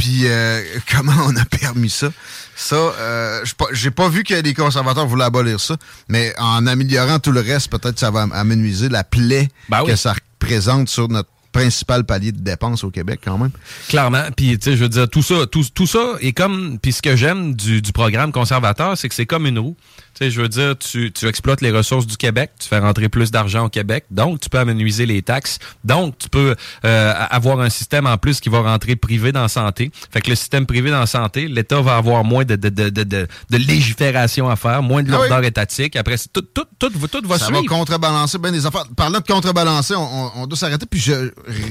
Puis 0.00 0.22
euh, 0.24 0.62
comment 0.90 1.12
on 1.26 1.36
a 1.36 1.44
permis 1.44 1.90
ça? 1.90 2.08
Ça, 2.56 2.74
euh, 2.76 3.44
j'ai 3.72 3.90
pas- 3.90 4.08
vu 4.08 4.24
que 4.24 4.32
les 4.34 4.54
conservateurs 4.54 5.06
voulaient 5.06 5.24
abolir 5.26 5.60
ça, 5.60 5.76
mais 6.08 6.34
en 6.38 6.66
améliorant 6.66 7.18
tout 7.18 7.32
le 7.32 7.40
reste, 7.40 7.68
peut-être 7.70 7.94
que 7.94 8.00
ça 8.00 8.10
va 8.10 8.22
amenuiser 8.32 8.88
la 8.88 9.04
plaie 9.04 9.48
Ben 9.68 9.82
oui. 9.82 9.90
que 9.90 9.96
ça 9.96 10.14
représente 10.14 10.88
sur 10.88 11.08
notre 11.08 11.28
principal 11.52 12.04
palier 12.04 12.32
de 12.32 12.40
dépenses 12.40 12.82
au 12.84 12.90
Québec 12.90 13.20
quand 13.24 13.36
même. 13.36 13.50
Clairement. 13.88 14.22
Puis, 14.36 14.56
tu 14.58 14.70
sais, 14.70 14.76
je 14.76 14.82
veux 14.84 14.88
dire, 14.88 15.08
tout 15.08 15.22
ça, 15.22 15.46
tout, 15.50 15.64
tout 15.74 15.86
ça 15.86 16.14
est 16.20 16.32
comme. 16.32 16.78
Puis, 16.80 16.92
ce 16.92 17.02
que 17.02 17.16
j'aime 17.16 17.54
du, 17.54 17.82
du 17.82 17.92
programme 17.92 18.30
conservateur, 18.32 18.96
c'est 18.96 19.08
que 19.08 19.14
c'est 19.14 19.26
comme 19.26 19.46
une 19.46 19.58
roue. 19.58 19.76
Tu 20.20 20.26
sais, 20.26 20.30
je 20.32 20.42
veux 20.42 20.48
dire, 20.48 20.76
tu, 20.78 21.10
tu 21.12 21.26
exploites 21.28 21.62
les 21.62 21.70
ressources 21.70 22.06
du 22.06 22.18
Québec, 22.18 22.50
tu 22.60 22.68
fais 22.68 22.78
rentrer 22.78 23.08
plus 23.08 23.30
d'argent 23.30 23.64
au 23.64 23.68
Québec, 23.70 24.04
donc 24.10 24.38
tu 24.40 24.50
peux 24.50 24.58
amenuiser 24.58 25.06
les 25.06 25.22
taxes, 25.22 25.58
donc 25.82 26.18
tu 26.18 26.28
peux 26.28 26.54
euh, 26.84 27.14
avoir 27.30 27.60
un 27.60 27.70
système 27.70 28.06
en 28.06 28.18
plus 28.18 28.38
qui 28.38 28.50
va 28.50 28.60
rentrer 28.60 28.96
privé 28.96 29.32
dans 29.32 29.40
la 29.40 29.48
santé. 29.48 29.90
Fait 30.12 30.20
que 30.20 30.28
le 30.28 30.36
système 30.36 30.66
privé 30.66 30.90
dans 30.90 31.00
la 31.00 31.06
santé, 31.06 31.48
l'État 31.48 31.80
va 31.80 31.96
avoir 31.96 32.22
moins 32.22 32.44
de, 32.44 32.56
de, 32.56 32.68
de, 32.68 32.90
de, 32.90 33.02
de, 33.04 33.56
légifération 33.56 34.50
à 34.50 34.56
faire, 34.56 34.82
moins 34.82 35.02
de 35.02 35.10
Ah 35.10 35.14
oui. 35.20 35.28
lourdeur 35.28 35.44
étatique. 35.44 35.96
Après, 35.96 36.18
c'est 36.18 36.30
tout, 36.30 36.42
tout, 36.42 36.66
tout, 36.78 36.90
tout, 36.90 37.26
va 37.26 37.38
ça 37.38 37.46
suivre. 37.46 37.62
va 37.62 37.66
contrebalancer 37.68 38.36
bien 38.38 38.52
des 38.52 38.66
affaires. 38.66 38.84
Parlant 38.94 39.20
de 39.20 39.24
contrebalancer, 39.24 39.94
on, 39.94 40.02
on- 40.02 40.30
on 40.42 40.46
doit 40.46 40.58
s'arrêter. 40.58 40.84
Puis 40.84 41.00
je, 41.00 41.30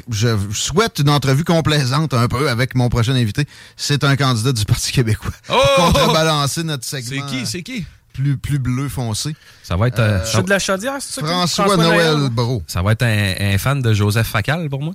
je 0.10 0.36
souhaite 0.54 0.98
une 0.98 1.10
entrevue 1.12 1.44
complaisante 1.44 2.16
un 2.16 2.28
peu 2.28 2.50
avec 2.50 2.74
mon 2.74 2.90
prochain 2.90 3.14
invité. 3.14 3.46
C'est 3.78 4.04
un 4.04 4.16
candidat 4.16 4.54
du 4.54 4.66
Parti 4.66 4.92
québécois. 4.92 5.30
Oh! 5.50 5.56
Contrebalancer 5.76 6.64
notre 6.64 6.84
C'est 6.84 7.04
segment. 7.04 7.28
qui? 7.28 7.46
C'est 7.46 7.62
qui? 7.62 7.86
Plus, 8.20 8.38
plus 8.38 8.60
bleu 8.60 8.90
foncé. 8.90 9.34
Ça 9.64 9.78
va 9.78 9.88
être. 9.88 10.00
euh, 10.00 10.20
Je 10.26 10.30
suis 10.30 10.44
de 10.44 10.50
la 10.50 10.60
chaudière, 10.60 10.96
c'est 11.00 11.22
ça? 11.22 11.28
François, 11.28 11.78
Noël 11.78 12.30
Bro. 12.30 12.64
Ça 12.68 12.82
va 12.82 12.92
être 12.92 13.04
un, 13.04 13.34
un 13.54 13.58
fan 13.58 13.82
de 13.82 13.94
Joseph 13.94 14.28
Facal 14.28 14.70
pour 14.70 14.82
moi. 14.82 14.94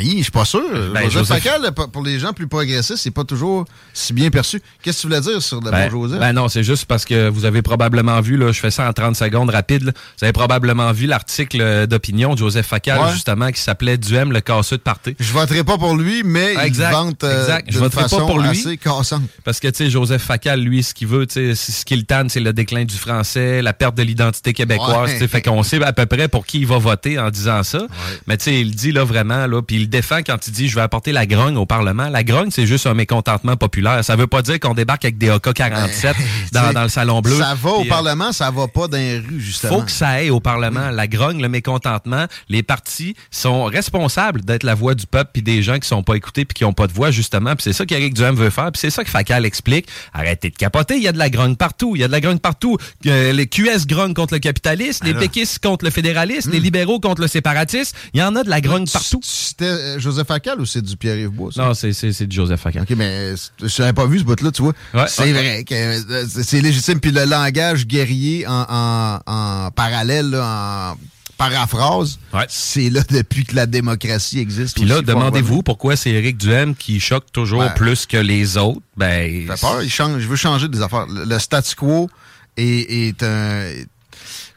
Hi, 0.00 0.16
je 0.18 0.22
suis 0.22 0.32
pas 0.32 0.46
sûr. 0.46 0.62
Ben, 0.92 1.02
Joseph 1.10 1.28
Joseph- 1.28 1.42
Facal, 1.42 1.70
pour 1.92 2.02
les 2.02 2.18
gens 2.18 2.32
plus 2.32 2.48
progressistes, 2.48 2.96
c'est 2.96 3.10
pas 3.10 3.24
toujours 3.24 3.66
si 3.92 4.12
bien 4.14 4.30
perçu. 4.30 4.60
Qu'est-ce 4.82 4.96
que 4.96 5.00
tu 5.02 5.06
voulais 5.06 5.20
dire 5.20 5.40
sur 5.42 5.60
le 5.60 5.70
Ben, 5.70 5.90
bon 5.90 6.04
Joseph? 6.06 6.18
ben 6.18 6.32
non, 6.32 6.48
c'est 6.48 6.64
juste 6.64 6.86
parce 6.86 7.04
que 7.04 7.28
vous 7.28 7.44
avez 7.44 7.60
probablement 7.62 8.20
vu, 8.22 8.36
là, 8.38 8.50
je 8.52 8.58
fais 8.58 8.70
ça 8.70 8.88
en 8.88 8.92
30 8.94 9.14
secondes 9.16 9.50
rapide, 9.50 9.84
là. 9.84 9.92
vous 10.18 10.24
avez 10.24 10.32
probablement 10.32 10.90
vu 10.92 11.06
l'article 11.06 11.60
euh, 11.60 11.86
d'opinion 11.86 12.32
de 12.32 12.38
Joseph 12.38 12.66
Facal, 12.66 13.00
Ouais. 13.00 13.12
justement, 13.12 13.50
qui 13.52 13.60
s'appelait 13.60 13.98
Duhem, 13.98 14.32
le 14.32 14.40
casseux 14.40 14.78
de 14.78 14.82
party. 14.82 15.14
je 15.20 15.32
voterai 15.32 15.62
pas 15.62 15.76
pour 15.76 15.94
lui, 15.94 16.22
mais 16.24 16.54
Exact, 16.64 16.88
il 16.88 16.92
vante 16.92 17.24
euh, 17.24 17.40
exact. 17.42 17.68
Je 17.70 17.78
voterai 17.78 18.02
pas 18.08 18.16
pour 18.26 18.40
lui. 18.40 18.48
assez 18.48 18.78
cassante. 18.78 19.22
Parce 19.44 19.60
que, 19.60 19.68
tu 19.68 19.84
sais, 19.84 19.90
Joseph 19.90 20.22
Facal, 20.22 20.58
lui, 20.62 20.82
ce 20.82 20.94
qu'il 20.94 21.06
veut, 21.06 21.26
tu 21.26 21.34
sais, 21.34 21.54
c'est- 21.54 21.70
ce 21.72 21.84
qu'il 21.84 22.06
tanne, 22.06 22.28
c'est 22.30 22.40
le 22.40 22.54
déclin 22.54 22.84
du 22.86 22.96
français, 22.96 23.60
la 23.62 23.74
perte 23.74 23.94
de 23.94 24.02
l'identité 24.02 24.52
québécoise, 24.54 25.10
Ouais. 25.10 25.12
tu 25.12 25.18
sais, 25.20 25.28
fait 25.28 25.42
qu'on 25.42 25.62
sait 25.62 25.80
à 25.84 25.92
peu 25.92 26.06
près 26.06 26.28
pour 26.28 26.46
qui 26.46 26.60
il 26.60 26.66
va 26.66 26.78
voter 26.78 27.18
en 27.18 27.30
disant 27.30 27.62
ça. 27.62 27.86
Mais 28.26 28.36
tu 28.38 28.44
sais, 28.44 28.60
il 28.60 28.74
dit 28.74 28.90
là 28.90 29.04
vraiment, 29.04 29.46
là, 29.46 29.60
puis 29.62 29.76
il 29.76 29.91
défend 29.92 30.18
quand 30.26 30.44
il 30.48 30.52
dit 30.52 30.68
je 30.68 30.74
vais 30.74 30.80
apporter 30.80 31.12
la 31.12 31.26
grogne 31.26 31.56
au 31.56 31.66
Parlement. 31.66 32.08
La 32.08 32.24
grogne, 32.24 32.50
c'est 32.50 32.66
juste 32.66 32.86
un 32.88 32.94
mécontentement 32.94 33.56
populaire. 33.56 34.04
Ça 34.04 34.16
veut 34.16 34.26
pas 34.26 34.42
dire 34.42 34.58
qu'on 34.58 34.74
débarque 34.74 35.04
avec 35.04 35.18
des 35.18 35.30
AK-47 35.30 36.14
dans, 36.52 36.72
dans 36.72 36.82
le 36.82 36.88
Salon 36.88 37.20
Bleu. 37.20 37.38
Ça 37.38 37.54
va 37.54 37.70
au 37.70 37.82
euh, 37.84 37.88
Parlement, 37.88 38.32
ça 38.32 38.50
va 38.50 38.66
pas 38.66 38.88
dans 38.88 38.96
les 38.98 39.18
rues, 39.18 39.40
justement. 39.40 39.78
faut 39.78 39.82
que 39.82 39.90
ça 39.92 40.08
aille 40.08 40.30
au 40.30 40.40
Parlement. 40.40 40.90
La 40.90 41.06
grogne, 41.06 41.40
le 41.40 41.48
mécontentement, 41.48 42.26
les 42.48 42.62
partis 42.62 43.14
sont 43.30 43.64
responsables 43.64 44.42
d'être 44.44 44.64
la 44.64 44.74
voix 44.74 44.94
du 44.94 45.06
peuple 45.06 45.30
puis 45.34 45.42
des 45.42 45.62
gens 45.62 45.78
qui 45.78 45.86
sont 45.86 46.02
pas 46.02 46.14
écoutés 46.14 46.44
puis 46.44 46.54
qui 46.54 46.64
ont 46.64 46.72
pas 46.72 46.86
de 46.86 46.92
voix 46.92 47.10
justement. 47.10 47.54
Puis 47.54 47.64
c'est 47.64 47.72
ça 47.72 47.86
qu'Éric 47.86 48.14
Duhem 48.14 48.34
veut 48.34 48.50
faire. 48.50 48.72
Puis 48.72 48.80
c'est 48.80 48.90
ça 48.90 49.04
que 49.04 49.10
Facal 49.10 49.44
explique. 49.46 49.86
Arrêtez 50.12 50.50
de 50.50 50.56
capoter. 50.56 50.96
Il 50.96 51.02
y 51.02 51.08
a 51.08 51.12
de 51.12 51.18
la 51.18 51.30
grogne 51.30 51.54
partout. 51.56 51.94
Il 51.94 52.00
y 52.00 52.04
a 52.04 52.08
de 52.08 52.12
la 52.12 52.20
grogne 52.20 52.38
partout. 52.38 52.78
Euh, 53.06 53.32
les 53.32 53.46
QS 53.46 53.86
grognent 53.86 54.14
contre 54.14 54.34
le 54.34 54.40
capitalisme, 54.40 55.04
les 55.06 55.14
péquistes 55.14 55.58
contre 55.62 55.84
le 55.84 55.90
fédéralisme, 55.90 56.50
les 56.50 56.60
libéraux 56.60 57.00
contre 57.00 57.20
le 57.20 57.28
séparatisme. 57.28 57.96
Il 58.14 58.20
y 58.20 58.22
en 58.22 58.34
a 58.36 58.42
de 58.42 58.50
la 58.50 58.60
grogne 58.60 58.86
partout. 58.88 59.20
Tu- 59.22 59.64
euh, 59.72 59.98
Joseph 59.98 60.26
Facal 60.28 60.60
ou 60.60 60.66
c'est 60.66 60.82
du 60.82 60.96
Pierre-Yves 60.96 61.30
Bois? 61.30 61.50
ça? 61.52 61.64
Non, 61.66 61.74
c'est 61.74 61.90
de 62.26 62.32
Joseph 62.32 62.60
Facal. 62.60 62.82
OK, 62.82 62.90
mais 62.96 63.36
c- 63.36 63.50
je 63.62 63.82
n'avais 63.82 63.92
pas 63.94 64.06
vu 64.06 64.18
ce 64.18 64.24
bout-là, 64.24 64.50
tu 64.50 64.62
vois. 64.62 64.72
Ouais, 64.94 65.04
c'est 65.08 65.32
vrai 65.32 65.64
que 65.64 65.74
euh, 65.74 66.24
c'est 66.28 66.60
légitime. 66.60 67.00
Puis 67.00 67.10
le 67.12 67.24
langage 67.24 67.86
guerrier 67.86 68.46
en, 68.46 68.66
en- 68.68 69.18
en 69.26 69.70
parallèle, 69.70 70.30
là, 70.30 70.92
en 70.92 70.96
paraphrase, 71.36 72.18
Ouais. 72.32 72.44
c'est 72.48 72.88
là 72.90 73.00
depuis 73.10 73.44
que 73.44 73.56
la 73.56 73.66
démocratie 73.66 74.38
existe. 74.38 74.76
Puis 74.76 74.84
là, 74.84 75.02
demandez-vous 75.02 75.62
pourquoi 75.62 75.96
c'est 75.96 76.10
Éric 76.10 76.36
Duhem 76.36 76.74
qui 76.76 77.00
choque 77.00 77.32
toujours 77.32 77.60
Ouais. 77.60 77.74
plus 77.74 78.06
que 78.06 78.16
les 78.16 78.56
autres? 78.56 78.80
Ben, 78.96 79.46
peur, 79.60 79.82
il 79.82 79.90
change, 79.90 80.20
je 80.20 80.28
veux 80.28 80.36
changer 80.36 80.68
des 80.68 80.80
affaires. 80.82 81.06
Le, 81.06 81.24
le 81.24 81.38
statu 81.40 81.74
quo 81.74 82.08
est, 82.56 83.08
est 83.08 83.22
un... 83.24 83.70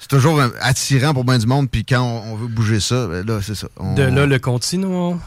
C'est 0.08 0.18
toujours 0.18 0.40
un- 0.40 0.52
attirant 0.62 1.16
pour 1.16 1.24
bien 1.24 1.40
du 1.40 1.48
monde, 1.48 1.68
puis 1.68 1.84
quand 1.84 2.00
on, 2.04 2.34
on 2.34 2.36
veut 2.36 2.48
bouger 2.48 2.80
ça, 2.80 3.08
ben 3.08 3.26
là, 3.26 3.40
c'est 3.42 3.56
ça. 3.56 3.68
On, 3.78 3.96
De 3.96 4.04
là, 4.04 4.28
le 4.28 4.38
continuons. 4.38 5.20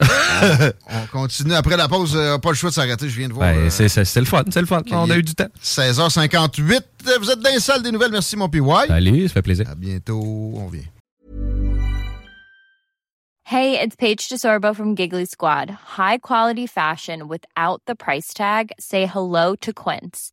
on 0.00 1.06
continue. 1.12 1.54
Après 1.54 1.76
la 1.76 1.86
pause, 1.86 2.16
euh, 2.16 2.36
pas 2.38 2.48
le 2.48 2.56
choix 2.56 2.70
de 2.70 2.74
s'arrêter, 2.74 3.08
je 3.08 3.16
viens 3.16 3.28
de 3.28 3.32
voir. 3.32 3.52
ben, 3.52 3.66
euh, 3.66 3.70
c'est 3.70 4.16
le 4.16 4.26
fun, 4.26 4.42
c'est 4.50 4.58
le 4.60 4.66
fun. 4.66 4.82
On 4.90 5.08
a 5.08 5.16
eu 5.16 5.22
du 5.22 5.36
temps. 5.36 5.46
16h58. 5.62 6.80
Vous 7.20 7.30
êtes 7.30 7.38
dans 7.38 7.50
les 7.52 7.60
salles 7.60 7.84
des 7.84 7.92
nouvelles. 7.92 8.10
Merci, 8.10 8.36
mon 8.36 8.48
PY. 8.48 8.58
Salut, 8.88 9.28
ça 9.28 9.34
fait 9.34 9.42
plaisir. 9.42 9.70
À 9.70 9.76
bientôt. 9.76 10.20
On 10.56 10.66
vient. 10.66 10.82
Hey, 13.46 13.78
it's 13.80 13.94
Paige 13.94 14.28
DeSorbo 14.28 14.74
from 14.74 14.96
Giggly 14.96 15.26
Squad. 15.26 15.70
High 15.96 16.18
quality 16.18 16.66
fashion 16.66 17.28
without 17.28 17.82
the 17.86 17.94
price 17.94 18.34
tag. 18.34 18.72
Say 18.80 19.06
hello 19.06 19.54
to 19.60 19.72
Quince. 19.72 20.32